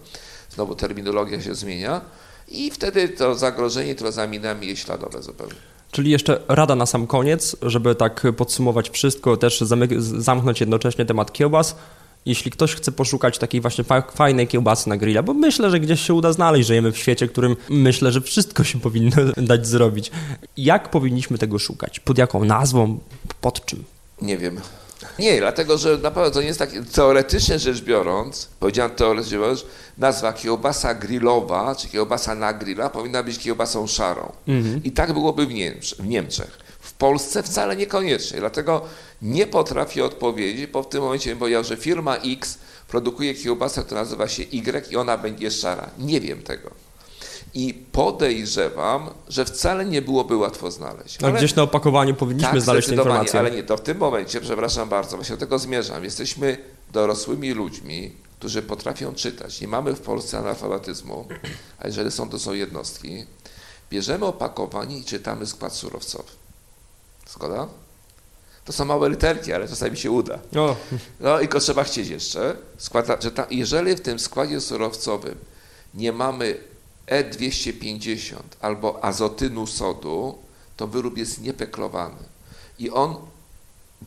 znowu 0.51 0.75
terminologia 0.75 1.43
się 1.43 1.55
zmienia. 1.55 2.01
I 2.49 2.71
wtedy 2.71 3.09
to 3.09 3.35
zagrożenie 3.35 3.95
trozaminami 3.95 4.67
jest 4.67 4.83
śladowe 4.83 5.23
zupełnie. 5.23 5.55
Czyli 5.91 6.11
jeszcze 6.11 6.43
rada 6.49 6.75
na 6.75 6.87
sam 6.87 7.07
koniec, 7.07 7.57
żeby 7.63 7.95
tak 7.95 8.27
podsumować 8.37 8.91
wszystko, 8.91 9.37
też 9.37 9.61
zamknąć 10.01 10.61
jednocześnie 10.61 11.05
temat 11.05 11.33
kiełbas 11.33 11.77
jeśli 12.27 12.51
ktoś 12.51 12.75
chce 12.75 12.93
poszukać 12.93 13.39
takiej 13.39 13.61
właśnie 13.61 13.85
fajnej 14.15 14.49
kiełbasy 14.49 14.89
na 14.89 14.97
grilla, 14.97 15.23
bo 15.23 15.35
myślę, 15.35 15.71
że 15.71 15.81
gdzieś 15.81 16.01
się 16.01 16.15
uda 16.15 16.33
znaleźć, 16.33 16.67
żyjemy 16.67 16.93
w 16.93 16.99
świecie, 16.99 17.29
którym 17.29 17.57
myślę, 17.71 18.13
że 18.13 18.21
wszystko 18.21 18.65
się 18.65 18.81
powinno 18.81 19.17
dać 19.37 19.67
zrobić. 19.67 20.11
Jak 20.57 20.91
powinniśmy 20.91 21.39
tego 21.39 21.59
szukać? 21.59 22.01
Pod 22.01 22.19
jaką 22.19 22.45
nazwą? 22.45 22.99
Pod 23.41 23.67
czym? 23.67 23.85
Nie 24.23 24.39
wiem. 24.39 24.61
Nie, 25.19 25.39
dlatego, 25.39 25.79
że 25.79 25.99
na 25.99 26.11
pewno 26.11 26.31
to 26.31 26.41
nie 26.41 26.47
jest 26.47 26.59
tak, 26.59 26.71
teoretycznie 26.93 27.59
rzecz 27.59 27.81
biorąc, 27.81 28.49
powiedziałem 28.61 28.91
teoretycznie 28.91 29.39
biorąc, 29.39 29.65
nazwa 29.99 30.33
kiełbasa 30.33 30.95
grillowa, 30.95 31.75
czy 31.75 31.89
kiełbasa 31.89 32.35
na 32.35 32.53
grilla 32.53 32.91
powinna 32.91 33.23
być 33.23 33.39
kiełbasą 33.39 33.87
szarą. 33.87 34.33
Mhm. 34.49 34.85
I 34.85 34.93
tak 34.93 35.13
byłoby 35.13 35.47
w, 35.47 35.55
Niemczech. 35.55 35.99
W 35.99 36.07
Niemczech. 36.07 36.59
W 36.97 36.99
Polsce 36.99 37.43
wcale 37.43 37.77
niekoniecznie, 37.77 38.41
dlatego 38.41 38.83
nie 39.23 39.47
potrafię 39.47 40.05
odpowiedzieć, 40.05 40.67
bo 40.67 40.83
w 40.83 40.89
tym 40.89 41.03
momencie 41.03 41.31
bym 41.31 41.39
powiedział, 41.39 41.65
że 41.65 41.77
firma 41.77 42.17
X 42.17 42.59
produkuje 42.89 43.35
kiełbasę, 43.35 43.83
która 43.83 44.01
nazywa 44.01 44.29
się 44.29 44.43
Y 44.43 44.91
i 44.91 44.97
ona 44.97 45.19
będzie 45.19 45.51
szara. 45.51 45.91
Nie 45.99 46.21
wiem 46.21 46.43
tego. 46.43 46.71
I 47.55 47.75
podejrzewam, 47.93 49.11
że 49.29 49.45
wcale 49.45 49.85
nie 49.85 50.03
byłoby 50.03 50.37
łatwo 50.37 50.71
znaleźć. 50.71 51.23
Ale 51.23 51.33
gdzieś 51.33 51.55
na 51.55 51.63
opakowaniu 51.63 52.15
powinniśmy 52.15 52.53
tak, 52.53 52.61
znaleźć 52.61 52.89
tę 52.89 52.95
informację. 52.95 53.41
Ale 53.41 53.51
nie, 53.51 53.63
to 53.63 53.77
w 53.77 53.81
tym 53.81 53.99
momencie, 53.99 54.41
przepraszam 54.41 54.89
bardzo, 54.89 55.17
właśnie 55.17 55.37
do 55.37 55.41
tego 55.41 55.59
zmierzam. 55.59 56.05
Jesteśmy 56.05 56.59
dorosłymi 56.93 57.53
ludźmi, 57.53 58.13
którzy 58.39 58.63
potrafią 58.63 59.15
czytać. 59.15 59.61
Nie 59.61 59.69
mamy 59.69 59.95
w 59.95 60.01
Polsce 60.01 60.39
analfabetyzmu, 60.39 61.29
a 61.79 61.87
jeżeli 61.87 62.11
są, 62.11 62.29
to 62.29 62.39
są 62.39 62.53
jednostki. 62.53 63.25
Bierzemy 63.91 64.25
opakowanie 64.25 64.99
i 64.99 65.05
czytamy 65.05 65.47
skład 65.47 65.75
surowcowy. 65.75 66.46
Zgoda? 67.29 67.69
To 68.65 68.73
są 68.73 68.85
małe 68.85 69.09
literki, 69.11 69.53
ale 69.53 69.69
czasami 69.69 69.97
się 69.97 70.11
uda. 70.11 70.39
O, 70.57 70.77
No 71.21 71.37
i 71.39 71.41
tylko 71.41 71.61
trzeba 71.61 71.85
chcieć 71.85 72.09
jeszcze. 72.09 72.57
Składa, 72.79 73.17
że 73.21 73.31
ta, 73.31 73.47
jeżeli 73.51 73.95
w 73.97 74.01
tym 74.01 74.19
składzie 74.19 74.61
surowcowym 74.61 75.35
nie 75.95 76.13
mamy 76.13 76.59
E250 77.07 78.37
albo 78.61 79.05
azotynu 79.05 79.67
sodu, 79.67 80.39
to 80.77 80.87
wyrób 80.87 81.19
jest 81.19 81.41
niepeklowany. 81.43 82.17
I 82.79 82.91
on 82.91 83.17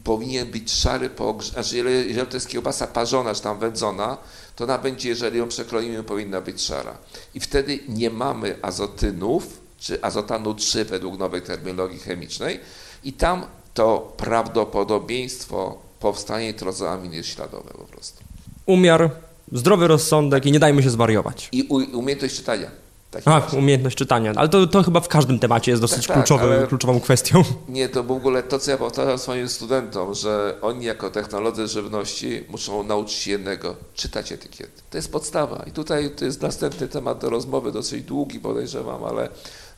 powinien 0.03 0.51
być 0.51 0.71
szary 0.71 1.09
po 1.09 1.33
ogrze- 1.33 1.51
znaczy 1.53 1.77
jeżeli, 1.77 2.07
jeżeli 2.09 2.27
to 2.27 2.37
jest 2.37 2.47
kiełbasa 2.47 2.87
parzona 2.87 3.35
czy 3.35 3.41
tam 3.41 3.59
wędzona, 3.59 4.17
to 4.55 4.63
ona 4.63 4.77
będzie, 4.77 5.09
jeżeli 5.09 5.37
ją 5.37 5.47
przekroimy, 5.47 6.03
powinna 6.03 6.41
być 6.41 6.61
szara. 6.61 6.97
I 7.33 7.39
wtedy 7.39 7.79
nie 7.87 8.09
mamy 8.09 8.55
azotynów, 8.61 9.43
czy 9.79 10.03
azotanu 10.03 10.53
3 10.53 10.85
według 10.85 11.17
nowej 11.19 11.41
terminologii 11.41 11.99
chemicznej 11.99 12.59
i 13.03 13.13
tam 13.13 13.45
to 13.73 14.13
prawdopodobieństwo 14.17 15.77
powstania 15.99 16.47
nitrozoamin 16.47 17.13
jest 17.13 17.29
śladowe 17.29 17.69
po 17.71 17.83
prostu. 17.83 18.23
umiar, 18.65 19.09
zdrowy 19.51 19.87
rozsądek 19.87 20.45
i 20.45 20.51
nie 20.51 20.59
dajmy 20.59 20.83
się 20.83 20.89
zwariować. 20.89 21.49
I 21.51 21.63
umiejętność 21.93 22.35
czytania. 22.35 22.71
Taki 23.11 23.29
A, 23.29 23.39
właśnie. 23.39 23.59
umiejętność 23.59 23.97
czytania. 23.97 24.33
Ale 24.35 24.49
to, 24.49 24.67
to 24.67 24.83
chyba 24.83 24.99
w 24.99 25.07
każdym 25.07 25.39
temacie 25.39 25.71
jest 25.71 25.81
dosyć 25.81 26.07
Tak, 26.07 26.07
tak, 26.07 26.15
kluczowy, 26.25 26.65
kluczową 26.67 26.99
kwestią. 26.99 27.43
Nie, 27.69 27.89
to 27.89 28.03
w 28.03 28.11
ogóle 28.11 28.43
to, 28.43 28.59
co 28.59 28.71
ja 28.71 28.77
powtarzam 28.77 29.17
swoim 29.17 29.49
studentom, 29.49 30.13
że 30.13 30.55
oni 30.61 30.85
jako 30.85 31.09
technolodzy 31.09 31.67
żywności 31.67 32.43
muszą 32.49 32.83
nauczyć 32.83 33.15
się 33.15 33.31
jednego, 33.31 33.75
czytać 33.93 34.31
etykiety. 34.31 34.81
To 34.89 34.97
jest 34.97 35.11
podstawa. 35.11 35.63
I 35.67 35.71
tutaj 35.71 36.11
to 36.15 36.25
jest 36.25 36.41
następny 36.41 36.87
temat 36.87 37.19
do 37.19 37.29
rozmowy, 37.29 37.71
dosyć 37.71 38.03
długi 38.03 38.39
podejrzewam, 38.39 39.03
ale 39.03 39.29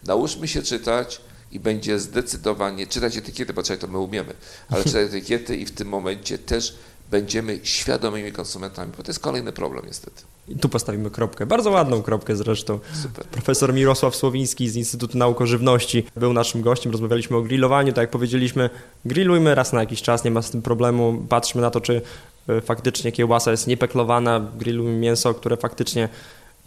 nauczmy 0.06 0.48
się 0.48 0.62
czytać 0.64 1.22
i 1.52 1.60
będzie 1.60 2.00
zdecydowanie, 2.00 2.88
czytać 2.88 3.18
etykiety, 3.18 3.54
bo 3.54 3.64
to 3.64 3.88
my 3.88 3.98
umiemy, 3.98 4.34
ale 4.70 4.84
czytać 4.84 5.08
etykiety 5.14 5.58
i 5.58 5.66
w 5.66 5.72
tym 5.72 5.88
momencie 5.88 6.38
też 6.38 6.76
będziemy 7.12 7.60
świadomymi 7.64 8.32
konsumentami, 8.32 8.92
bo 8.98 9.04
to 9.04 9.10
jest 9.10 9.20
kolejny 9.20 9.52
problem 9.52 9.86
niestety. 9.86 10.22
I 10.48 10.56
tu 10.56 10.70
postawimy 10.70 11.10
kropkę. 11.10 11.46
Bardzo 11.46 11.72
ładną 11.72 12.02
kropkę 12.02 12.36
zresztą. 12.36 12.80
Super. 13.02 13.26
Profesor 13.26 13.74
Mirosław 13.74 14.16
Słowiński 14.16 14.70
z 14.70 14.76
Instytutu 14.76 15.18
Nauk 15.18 15.42
o 15.42 15.46
Żywności 15.46 16.06
był 16.16 16.34
naszym 16.34 16.62
gościem. 16.62 16.92
Rozmawialiśmy 16.92 17.38
o 17.38 17.42
grillowaniu. 17.42 17.94
Tak 17.94 18.02
jak 18.02 18.10
powiedzieliśmy, 18.10 18.70
grillujmy 19.06 19.56
raz 19.56 19.74
na 19.74 19.80
jakiś 19.80 20.02
czas, 20.02 20.24
nie 20.24 20.32
ma 20.32 20.42
z 20.42 20.52
tym 20.52 20.62
problemu. 20.62 21.26
Patrzmy 21.30 21.62
na 21.62 21.72
to, 21.72 21.82
czy 21.82 22.02
e, 22.48 22.62
faktycznie 22.62 23.12
kiełbasa 23.12 23.52
jest 23.52 23.68
niepeklowana. 23.68 24.52
Grillujmy 24.58 25.00
mięso, 25.00 25.34
które 25.34 25.58
faktycznie 25.58 26.10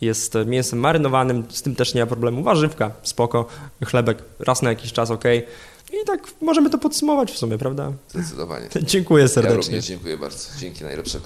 jest 0.00 0.34
mięsem 0.46 0.78
marynowanym. 0.78 1.44
Z 1.50 1.62
tym 1.62 1.74
też 1.74 1.94
nie 1.94 2.00
ma 2.00 2.06
problemu. 2.06 2.42
Warzywka, 2.42 2.90
spoko. 3.02 3.46
Chlebek 3.86 4.18
raz 4.38 4.62
na 4.62 4.70
jakiś 4.70 4.92
czas, 4.92 5.10
ok. 5.10 5.24
I 5.92 6.06
tak 6.06 6.20
możemy 6.40 6.70
to 6.70 6.78
podsumować 6.78 7.32
w 7.32 7.38
sumie, 7.38 7.58
prawda? 7.58 7.92
Zdecydowanie. 8.08 8.68
Dziękuję 8.82 9.22
Ja 9.22 9.28
serdecznie. 9.28 9.56
również 9.56 9.86
dziękuję 9.86 10.18
bardzo. 10.18 10.48
Dzięki 10.60 10.84
najlepszego. 10.84 11.24